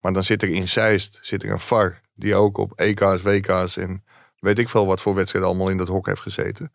[0.00, 3.76] Maar dan zit er in Zeist zit er een VAR, die ook op EK's, WK's
[3.76, 4.04] en
[4.38, 6.72] weet ik veel wat voor wedstrijden allemaal in dat hok heeft gezeten.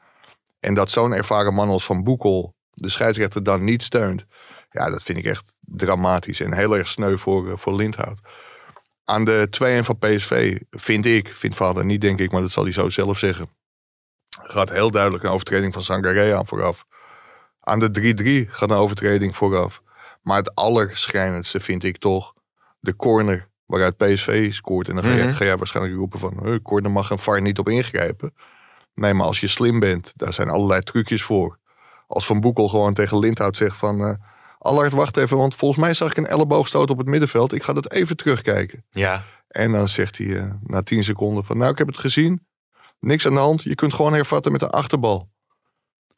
[0.64, 4.26] En dat zo'n ervaren man als Van Boekel de scheidsrechter dan niet steunt.
[4.72, 8.20] Ja, dat vind ik echt dramatisch en heel erg sneu voor, eh, voor Lindhout.
[9.06, 12.64] Aan de 2-1 van PSV vind ik, vindt vader niet denk ik, maar dat zal
[12.64, 13.50] hij zo zelf zeggen.
[14.44, 16.86] Gaat heel duidelijk een overtreding van Sangaré aan vooraf.
[17.60, 19.82] Aan de 3-3 gaat een overtreding vooraf.
[20.22, 22.34] Maar het allerschrijnendste vind ik toch
[22.80, 24.88] de corner waaruit PSV scoort.
[24.88, 25.34] En dan ga, jij, Mhm.
[25.36, 28.34] ga jij waarschijnlijk roepen van, "Huh, corner mag een VAR niet op ingrijpen.
[28.94, 31.60] Nee, maar als je slim bent, daar zijn allerlei trucjes voor.
[32.08, 34.02] Als Van Boekel gewoon tegen Lindhout zegt van...
[34.06, 34.14] eh
[34.60, 37.54] Allard, wacht even, want volgens mij zag ik een elleboogstoot op het middenveld.
[37.54, 38.86] Ik ga dat even terugkijken.
[38.90, 39.24] Ja.
[39.48, 41.58] En dan zegt hij eh, na 10 seconden van...
[41.58, 42.46] Nou, ik heb het gezien.
[43.00, 43.64] Niks aan de hand.
[43.64, 45.30] Je kunt gewoon hervatten met een achterbal.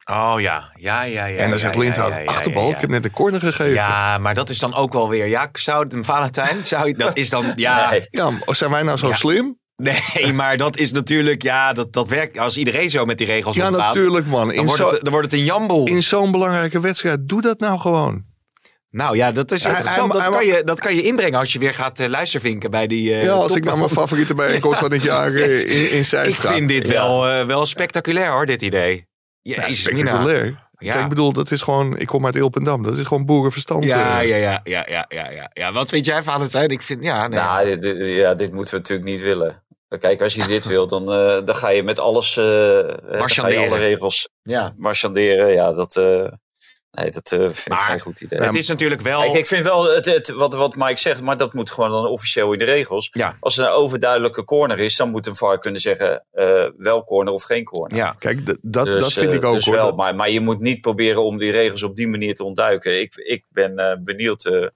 [0.04, 0.70] Oh ja.
[0.74, 1.36] Ja, ja, ja.
[1.36, 2.68] en dan ja, zegt ja, Lindhout, ja, ja, ja, achterbal?
[2.68, 2.74] ja.
[2.74, 3.72] Ik heb net een corner gegeven.
[3.72, 5.26] Ja, Ja, maar dat is dan ook wel weer.
[5.26, 7.52] Ja, zou een Valentijn, zou je, dat is dan.
[7.56, 8.08] Ja, Nee.
[8.46, 9.14] maar zijn wij nou zo Ja.
[9.14, 9.58] slim?
[9.76, 11.42] Nee, maar dat is natuurlijk.
[11.42, 12.38] Ja, dat, dat werkt.
[12.38, 14.48] Als iedereen zo met die regels Ja, omgaat, natuurlijk man.
[14.48, 15.86] Dan wordt, zo- het, dan wordt het een jamboel.
[15.86, 18.24] in zo'n belangrijke wedstrijd, doe dat nou gewoon.
[18.90, 20.12] Nou ja, dat is interessant.
[20.12, 23.14] dat, kan je, dat kan je inbrengen als je weer gaat eh, luistervinken bij die.
[23.14, 26.26] eh, ja, als top- ik naar mijn favoriete bijeenkomst van dit jaar eh, in, in
[26.28, 26.90] Ik vind dit Ja.
[26.92, 29.06] wel, wel spectaculair hoor, dit idee.
[29.42, 30.64] Ja, Jezus, spectaculair.
[30.78, 30.92] Ja.
[30.92, 31.96] Kijk, ik bedoel, dat is gewoon...
[31.96, 32.82] Ik kom uit Ilpendam.
[32.82, 33.84] Dat is gewoon boerenverstand.
[33.84, 35.72] Ja, ja, ja, ja, ja, ja, ja, ja.
[35.72, 36.68] Wat vind jij, Valentijn?
[36.70, 37.38] Ik vind, ja, nee.
[37.38, 39.64] Nou, dit, dit- ja, dit moeten we natuurlijk niet willen.
[39.98, 42.36] Kijk, als je dit wil, dan, eh, dan ga je met alles...
[42.36, 43.68] eh, eh, dan ga je Marchanderen.
[43.68, 44.74] alle regels ja.
[44.76, 45.52] marchanderen.
[45.52, 46.26] Ja, dat, eh,
[46.90, 48.40] nee, dat eh, vind Maar ik geen goed idee.
[48.40, 49.20] Het is natuurlijk wel.
[49.20, 52.06] Kijk, ik vind wel het, het, wat, wat Mike zegt, maar dat moet gewoon dan
[52.06, 53.08] officieel in de regels.
[53.12, 53.36] Ja.
[53.40, 57.32] Als er een overduidelijke corner is, dan moet een VAR kunnen zeggen eh, wel corner
[57.32, 57.96] of geen corner.
[57.98, 58.14] Ja.
[58.18, 60.60] Kijk, d- dat, Dus, dat vind ik ook dus wel, Dat- maar, maar je moet
[60.60, 63.00] niet proberen om die regels op die manier te ontduiken.
[63.00, 64.66] Ik, ik ben eh, benieuwd eh,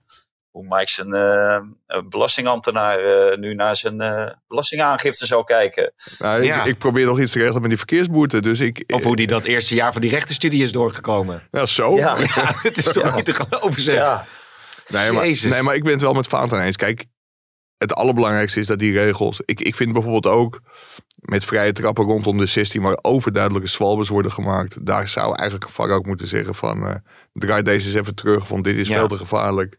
[0.50, 5.92] hoe Mike zijn eh, belastingambtenaar eh, nu naar zijn eh, belastingaangifte zal kijken.
[6.18, 6.60] Nou, Ja.
[6.60, 8.40] ik, ik probeer nog iets te regelen met die verkeersboete.
[8.40, 8.84] Dus ik...
[8.86, 11.42] Of hoe die dat eerste jaar van die rechtenstudie is doorgekomen.
[11.50, 11.96] Ja, zo.
[11.96, 12.16] Ja.
[12.18, 13.14] Ja, het is toch Ja.
[13.16, 13.94] niet te geloven zeg.
[13.94, 14.26] Ja,
[14.88, 15.50] Nee, maar, Jezus.
[15.50, 16.76] nee, maar ik ben het wel met Valentijn eens.
[16.76, 17.04] Kijk,
[17.78, 19.40] het allerbelangrijkste is dat die regels...
[19.44, 20.60] Ik, ik vind bijvoorbeeld ook
[21.14, 22.82] met vrije trappen rondom de 16...
[22.82, 24.86] waar overduidelijke zwalbes worden gemaakt.
[24.86, 26.86] Daar zou eigenlijk een VAR ook moeten zeggen van...
[26.86, 26.94] eh,
[27.32, 28.98] draai deze eens even terug, want dit is Ja.
[28.98, 29.78] veel te gevaarlijk.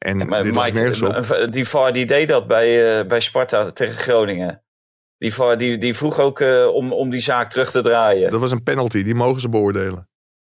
[0.00, 1.14] En maar nergens op.
[1.14, 4.62] Mike, die VAR die deed dat bij, eh, bij Sparta tegen Groningen.
[5.18, 8.30] Die VAR die, die vroeg ook eh, om, om die zaak terug te draaien.
[8.30, 10.08] Dat was een penalty, die mogen ze beoordelen.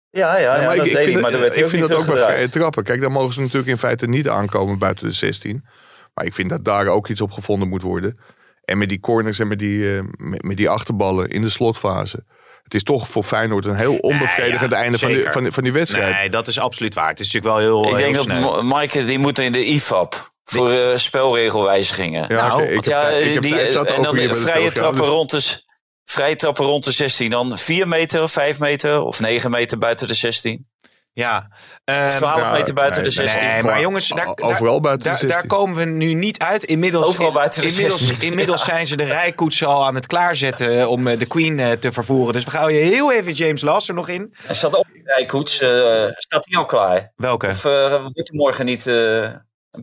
[0.10, 1.60] Ja, ja, ja, Ja, maar dat ik, ik deed vind, hij, maar dat- werd hij
[1.60, 2.84] ik ook vind niet dat ook bij vrije trappen.
[2.84, 5.66] Kijk, daar mogen ze natuurlijk in feite niet aankomen buiten de 16.
[6.14, 8.20] Maar ik vind dat daar ook iets op gevonden moet worden.
[8.66, 12.24] En met die corners en met die, eh, met, met die achterballen in de slotfase.
[12.72, 15.64] Het is toch voor Feyenoord een heel onbevredigend ja, einde van die, van, die- van
[15.64, 16.16] die wedstrijd.
[16.16, 17.08] Nee, dat is absoluut waar.
[17.10, 17.92] Het is natuurlijk wel heel.
[17.92, 22.26] Ik denk heel dat Maaike, die moet in de IFAB voor eh, spelregelwijzigingen.
[22.30, 25.30] ja, nou, Want ja, ik heb die, en dan de de vrije trappen, dus- rond
[25.32, 25.62] de,
[26.06, 27.30] vrije trappen rond de 16.
[27.30, 30.68] Dan 4 meter, 5 meter of 9 meter buiten de 16.
[31.14, 31.48] Ja.
[31.50, 33.48] Of Ehm, 12 ja, meter buiten nee, de 16.
[33.48, 35.40] Nee, maar jongens, daar, O- daar- overal buiten de daar, 16.
[35.40, 36.64] daar komen we nu niet uit.
[36.64, 38.28] Inmiddels, Overal buiten de inmiddels, 16.
[38.30, 41.92] inmiddels zijn ze de rijkoets al aan het klaarzetten om eh, de Queen eh, te
[41.92, 42.34] vervoeren.
[42.34, 44.36] Dus we gaan je heel even James Lass er nog in.
[44.48, 47.12] En staat op die rijkoets, eh, staat die al klaar?
[47.16, 47.48] Welke?
[47.48, 49.30] Of eh wordt er morgen niet eh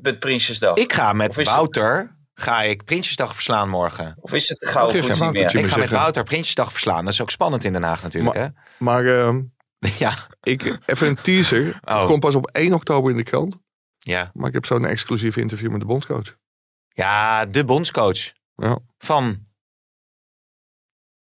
[0.03, 0.76] met Prinsjesdag?
[0.76, 4.16] Ik ga met het- Wouter, ga ik Prinsjesdag verslaan morgen.
[4.20, 5.41] Of is het de Mag gouden je geen koets niet meer?
[5.43, 5.91] woutertje Ik ga met.
[6.01, 7.05] Wouter Prinsjesdag verslaan.
[7.05, 8.47] Dat is ook spannend in Den Haag natuurlijk, hè?
[8.79, 9.41] Maar ehm,
[9.99, 11.79] Ja, ik, even een teaser.
[11.85, 12.07] Oh.
[12.07, 13.57] Komt pas op 1 oktober in de krant.
[13.99, 14.31] ja.
[14.35, 16.37] Maar ik heb zo'n exclusief interview met de bondscoach.
[16.89, 18.79] ja de bondscoach Ja.
[18.99, 19.47] van.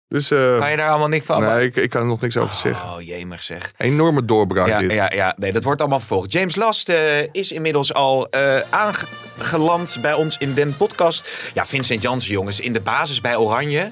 [0.10, 1.42] Dus eh, Kan je daar allemaal niks van?
[1.42, 2.90] nee, ik, ik kan er nog niks over zeggen.
[2.90, 3.74] Oh, jemig zeg.
[3.78, 4.92] Enorme doorbraak Ja, dit.
[4.92, 6.32] ja, ja, nee, dat wordt allemaal vervolgd.
[6.32, 11.52] James Last eh, is inmiddels al eh, aangeland bij ons in den podcast.
[11.54, 13.92] Ja, Vincent Jansen, jongens, in de basis bij Oranje.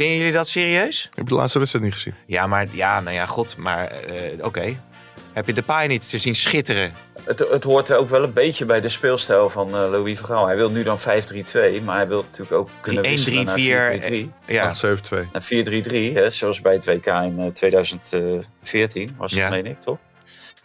[0.00, 1.06] Vinden jullie dat serieus?
[1.10, 2.14] Ik heb de laatste wedstrijd niet gezien.
[2.26, 4.76] Ja, maar ja, nou ja, god, maar eh, oké.
[5.32, 6.92] Heb je de paai niet te zien schitteren?
[7.24, 10.46] het, het hoort ook wel een beetje bij de speelstijl van uh, Louis van Gaal.
[10.46, 11.02] Hij wil nu dan 5-3-2,
[11.84, 14.44] maar hij wil natuurlijk ook kunnen Die 1, wisselen 3, naar 4, 4-3-3.
[14.46, 15.30] Ja, 8-7-2.
[15.32, 19.48] Naar 4-3-3, hè, zoals bij het WK in eh, 2014 was het, Ja.
[19.48, 19.98] meen ik, toch?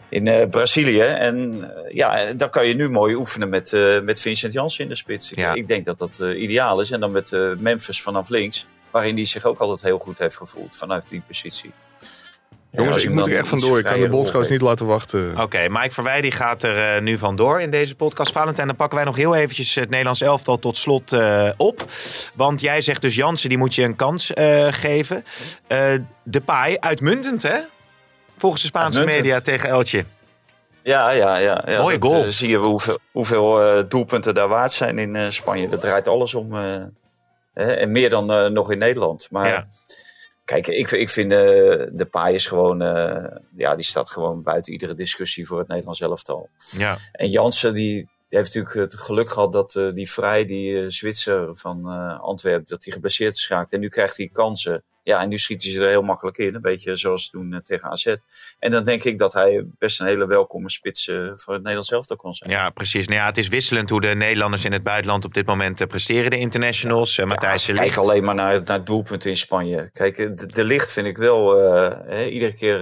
[0.10, 1.00] In eh, Brazilië.
[1.02, 4.90] En eh, ja, dan kan je nu mooi oefenen met, eh, met Vincent Janssen in
[4.90, 5.32] de spits.
[5.32, 5.54] Ik- Ja.
[5.54, 6.92] Ik denk dat dat eh, ideaal is.
[6.92, 10.38] En dan met eh, Memphis vanaf links, waarin hij zich ook altijd heel goed heeft
[10.38, 11.72] gevoeld vanuit die positie.
[12.72, 13.78] Ja, Jongens, ik moet er echt vandoor.
[13.78, 15.42] Ik kan de bondscoach niet laten wachten.
[15.42, 18.32] Oké, Mike Verwij die gaat er eh, nu vandoor in deze podcast.
[18.32, 21.86] Valentijn, dan pakken wij nog heel eventjes het Nederlands elftal tot slot eh, op.
[22.34, 25.26] Want jij zegt dus Jansen, die moet je een kans eh, geven.
[25.68, 25.94] Eh
[26.24, 27.58] de Pai, uitmuntend hè?
[28.38, 29.26] Volgens de Spaanse Uitmuntend.
[29.26, 30.06] media tegen Eltje.
[30.84, 31.64] Ja, ja, ja.
[31.68, 32.32] ja Mooie dat, goal.
[32.32, 35.68] zie je hoeveel, hoeveel doelpunten daar waard zijn in eh, Spanje.
[35.68, 36.54] Dat draait alles om.
[37.56, 39.28] Hè, en meer dan eh, nog in Nederland.
[39.32, 39.68] Maar Ja.
[40.46, 41.40] kijk, ik, ik vind eh,
[41.92, 42.82] de paai is gewoon...
[42.82, 46.50] eh, ja, die staat gewoon buiten iedere discussie voor het Nederlands elftal.
[46.72, 51.86] Ja, En Jansen, die, heeft natuurlijk het geluk gehad dat die Vrij, die Zwitser van
[52.20, 53.74] Antwerpen, dat hij geblesseerd is geraakt.
[53.74, 54.84] En nu krijgt hij kansen.
[55.06, 56.56] Ja, en nu schiet hij ze er heel makkelijk in.
[56.56, 58.16] Een beetje zoals toen eh, tegen AZ.
[58.60, 61.92] En dan denk ik dat hij best een hele welkome spits eh, voor het Nederlands
[61.92, 62.50] elftal kon zijn.
[62.50, 63.08] ja precies.
[63.08, 65.88] Nou ja, het is wisselend hoe de Nederlanders in het buitenland op dit moment eh,
[65.88, 66.30] presteren.
[66.30, 67.18] De internationals.
[67.18, 69.90] Matthijs Kijk alleen maar naar, naar doelpunten in Spanje.
[69.94, 71.58] Kijk, de, de licht vind ik wel.
[72.06, 72.80] hè, iedere keer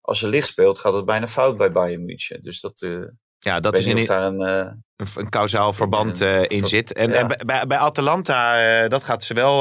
[0.00, 2.42] als er licht speelt, gaat het bijna fout bij Bayern München.
[2.42, 2.86] Dus dat.
[3.38, 4.40] Ja, dat is in, of daar een.
[4.40, 6.92] eh, een, een kausaal verband een- eh, in ver- zit.
[6.92, 7.16] En, ja.
[7.16, 9.58] en bij- bij, Atalanta, eh, dat, gaat ze wel,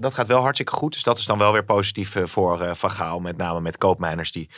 [0.00, 0.92] dat gaat wel hartstikke goed.
[0.92, 3.18] Dus dat is dan wel weer positief voor Van Gaal.
[3.20, 4.50] Met name met koopmijners die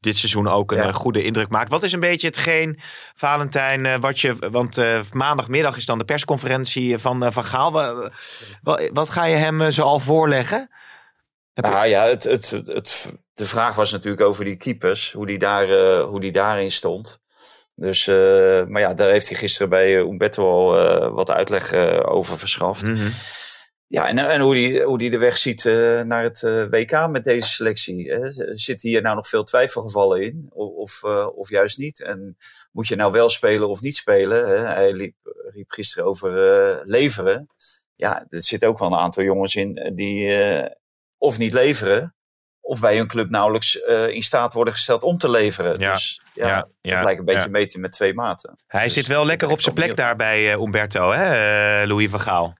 [0.00, 0.92] dit seizoen ook een Ja.
[0.92, 1.70] goede indruk maken.
[1.70, 2.80] Wat is een beetje hetgeen,
[3.14, 4.36] Valentijn, wat je...
[4.50, 4.78] Want
[5.12, 7.72] maandagmiddag is dan de persconferentie van Van Gaal.
[7.72, 8.10] Wa-
[8.62, 10.68] wa- wat ga je hem eh, zo al voorleggen?
[11.52, 12.62] Heb je- Nou ja, het, het,
[13.34, 17.22] de vraag was natuurlijk over die keepers, hoe die, daar, hoe die daarin stond.
[17.74, 21.72] Dus, eh, maar ja, daar heeft hij gisteren bij uh, Umberto al eh, wat uitleg
[21.72, 22.86] eh, over verschaft.
[22.86, 23.08] Mhm.
[23.86, 27.08] Ja, en, en hoe die, hoe die de weg ziet eh, naar het eh, WK
[27.10, 28.12] met deze selectie.
[28.12, 28.32] Hè?
[28.56, 30.46] Zit hier nou nog veel twijfelgevallen in?
[30.50, 32.00] Of, of, eh, of juist niet?
[32.02, 32.36] En
[32.72, 34.48] moet je nou wel spelen of niet spelen?
[34.48, 34.56] Hè?
[34.56, 35.14] Hij liep,
[35.48, 37.48] riep gisteren over eh, leveren.
[37.94, 40.70] Ja, er zitten ook wel een aantal jongens in eh, die eh,
[41.18, 42.14] of niet leveren.
[42.74, 45.78] Of bij hun club nauwelijks eh, in staat worden gesteld om te leveren.
[45.78, 48.58] Ja, Dus ja, ja, ja, dat lijkt een beetje meten met twee maten.
[48.66, 50.06] Hij Dus zit wel lekker op zijn plek benieuwd.
[50.06, 52.54] daar bij eh, Umberto, hè, eh, Louis van Gaal.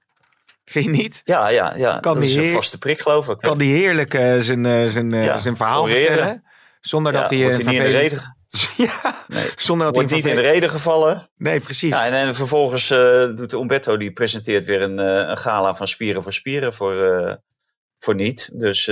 [0.65, 1.21] Vind je niet?
[1.23, 1.99] Ja, ja, ja.
[1.99, 3.37] Kan dat die is een vaste prik, geloof ik.
[3.37, 6.43] Kan die heerlijk zijn, zijn, zijn verhaal vertellen?
[6.81, 7.41] Zonder dat hij...
[7.41, 8.37] wordt hij niet in de reden,
[8.77, 9.49] ja, nee.
[9.55, 10.19] zonder dat wordt hij...
[10.19, 11.29] niet in de reden gevallen.
[11.37, 11.89] Nee, precies.
[11.89, 12.87] Ja, en, en vervolgens
[13.35, 16.93] doet Umberto, die presenteert weer een, een gala van Spieren voor Spieren voor,
[17.99, 18.49] voor niet.
[18.53, 18.85] Dus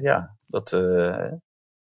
[0.00, 0.72] ja, dat...
[0.72, 1.32] eh,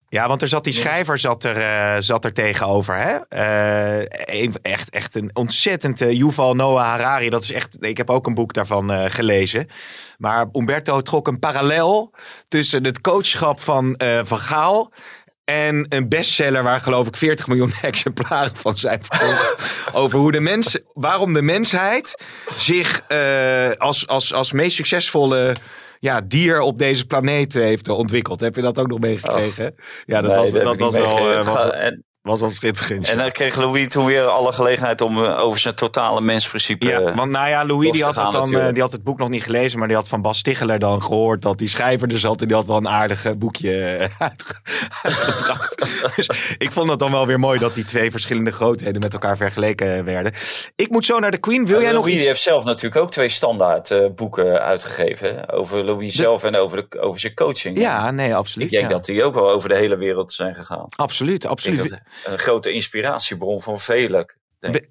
[0.08, 2.96] Ja, want er zat die schrijver zat er, eh, zat er tegenover.
[2.96, 3.16] Hè?
[3.28, 7.30] Eh, echt, echt een ontzettend Yuval Noah Harari.
[7.30, 9.68] Dat is echt, ik heb ook een boek daarvan gelezen.
[10.18, 12.14] Maar Umberto trok een parallel
[12.48, 14.92] tussen het coachschap van Van Gaal
[15.44, 19.56] en een bestseller waar geloof ik 40 miljoen exemplaren van zijn verkocht.
[19.92, 23.02] over hoe de mens, waarom de mensheid zich
[23.78, 25.54] als, als, als meest succesvolle
[26.04, 28.40] ja, dier op deze planeet heeft ontwikkeld.
[28.40, 29.74] Heb je dat ook nog meegekregen?
[30.04, 33.08] ja, dat nee, was, dat was wel, eh, Het was, gaat- was wel schitterend.
[33.08, 36.86] en dan kreeg Louis toen weer alle gelegenheid om eh, over zijn totale mensprincipe...
[36.86, 39.18] Ja, want nou ja, Louis die had, gaan het dan, eh, die had het boek
[39.18, 40.42] nog niet gelezen, maar die had van Bas
[40.78, 43.98] dan gehoord dat die schrijver er zat en die had wel een aardig eh, boekje
[44.18, 44.54] uitge-
[45.02, 45.86] uitgebracht.
[46.16, 49.36] dus ik vond het dan wel weer mooi dat die twee verschillende grootheden met elkaar
[49.36, 50.32] vergeleken werden.
[50.76, 51.66] Ik moet zo naar de Queen.
[51.66, 52.24] Wil jij nog Louis iets?
[52.26, 55.48] heeft zelf natuurlijk ook twee standaard boeken uitgegeven.
[55.52, 57.78] Over Louis zelf en over, de, over zijn coaching.
[57.78, 58.66] Ja, nee, absoluut.
[58.66, 58.96] Ik denk ja.
[58.96, 60.86] dat die ook wel over de hele wereld zijn gegaan.
[60.96, 62.02] Absoluut, absoluut.
[62.22, 64.26] Dat een grote inspiratiebron van velen.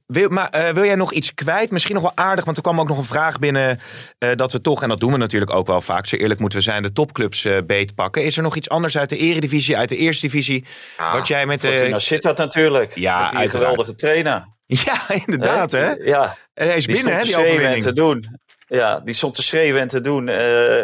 [0.06, 1.72] Wil, maar eh, wil jij nog iets kwijt?
[1.72, 3.80] Misschien nog wel aardig, want er kwam ook nog een vraag binnen
[4.18, 6.60] eh, dat we toch, en dat doen we natuurlijk ook wel vaak, zo eerlijk moeten
[6.60, 8.24] we zijn, de topclubs eh beet pakken.
[8.24, 10.66] Is er nog iets anders uit de eredivisie, uit de eerste divisie,
[11.12, 11.68] wat jij met de...
[11.68, 12.96] Fortuna Sittard natuurlijk.
[12.96, 13.70] Ja, met die uiteraard.
[13.70, 14.46] geweldige trainer.
[14.66, 15.92] Ja, inderdaad hè.
[15.92, 17.84] Ja, En hij is die binnen hè, die te schreeuwen en overwinning.
[17.84, 18.40] te doen.
[18.68, 20.30] Ja, die stond te schreeuwen en te doen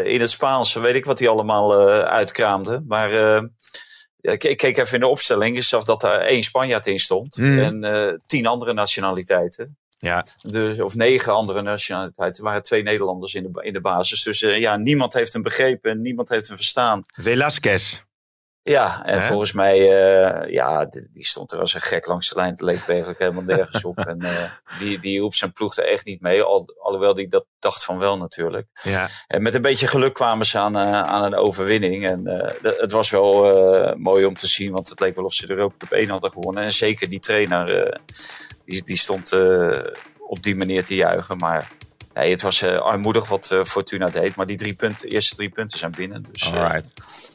[0.06, 0.74] in het Spaans.
[0.74, 2.84] Weet ik wat hij allemaal uitkraamde.
[2.88, 3.10] Maar
[4.22, 5.56] ik, ik keek even in de opstelling.
[5.56, 7.38] Je zag dat daar één Spanjaard in stond.
[7.38, 7.60] Mhm.
[7.60, 9.78] En eh, tien andere nationaliteiten.
[10.02, 12.44] Ja, Dus, of negen andere nationaliteiten.
[12.44, 14.24] Er waren twee Nederlanders in de, in de basis.
[14.24, 16.02] Dus eh, ja, niemand heeft hem begrepen.
[16.02, 17.04] Niemand heeft hem verstaan.
[17.14, 18.02] Velasquez.
[18.64, 22.36] Ja, en volgens mij, eh, ja, die, die stond er als een gek langs de
[22.36, 22.50] lijn.
[22.50, 23.98] Het leek eigenlijk helemaal nergens op.
[23.98, 26.44] En eh, die, die hielp zijn ploeg er echt niet mee.
[26.44, 28.68] Al, alhoewel die dat dacht van wel natuurlijk.
[28.82, 29.08] Ja.
[29.28, 32.08] En met een beetje geluk kwamen ze aan, eh, aan een overwinning.
[32.08, 32.22] En
[32.62, 35.76] het was wel mooi om te zien, want het leek wel of ze de Europa
[35.78, 36.64] Cup 1 hadden gewonnen.
[36.64, 37.98] En zeker die trainer,
[38.66, 39.34] die, die stond
[40.20, 41.38] op die manier te juichen.
[41.38, 41.72] Maar
[42.20, 44.36] nee, het was eh, armoedig wat eh, Fortuna deed.
[44.36, 46.26] Maar die drie punten, eerste drie punten zijn binnen.
[46.32, 46.94] Dus, eh, Alright.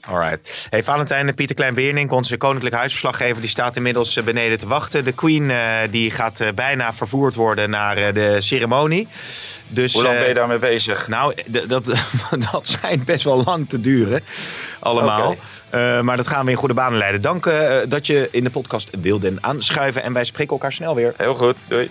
[0.08, 0.66] Alright.
[0.70, 5.04] Hey, Valentijn en Pieter Klein-Beernink, onze koninklijk huisverslaggever, die staat inmiddels beneden te wachten.
[5.04, 5.52] De Queen
[5.90, 9.08] die gaat bijna vervoerd worden naar de ceremonie.
[9.68, 11.08] Dus, hoe lang ben je daarmee bezig?
[11.08, 11.34] Nou,
[11.66, 11.84] dat,
[12.50, 14.22] dat schijnt best wel lang te duren.
[14.78, 15.36] Allemaal.
[16.02, 17.20] Maar dat gaan we in goede banen leiden.
[17.20, 17.50] Dank
[17.88, 20.02] dat je in de podcast wilde aanschuiven.
[20.02, 21.14] En wij spreken elkaar snel weer.
[21.16, 21.90] Heel goed, doei.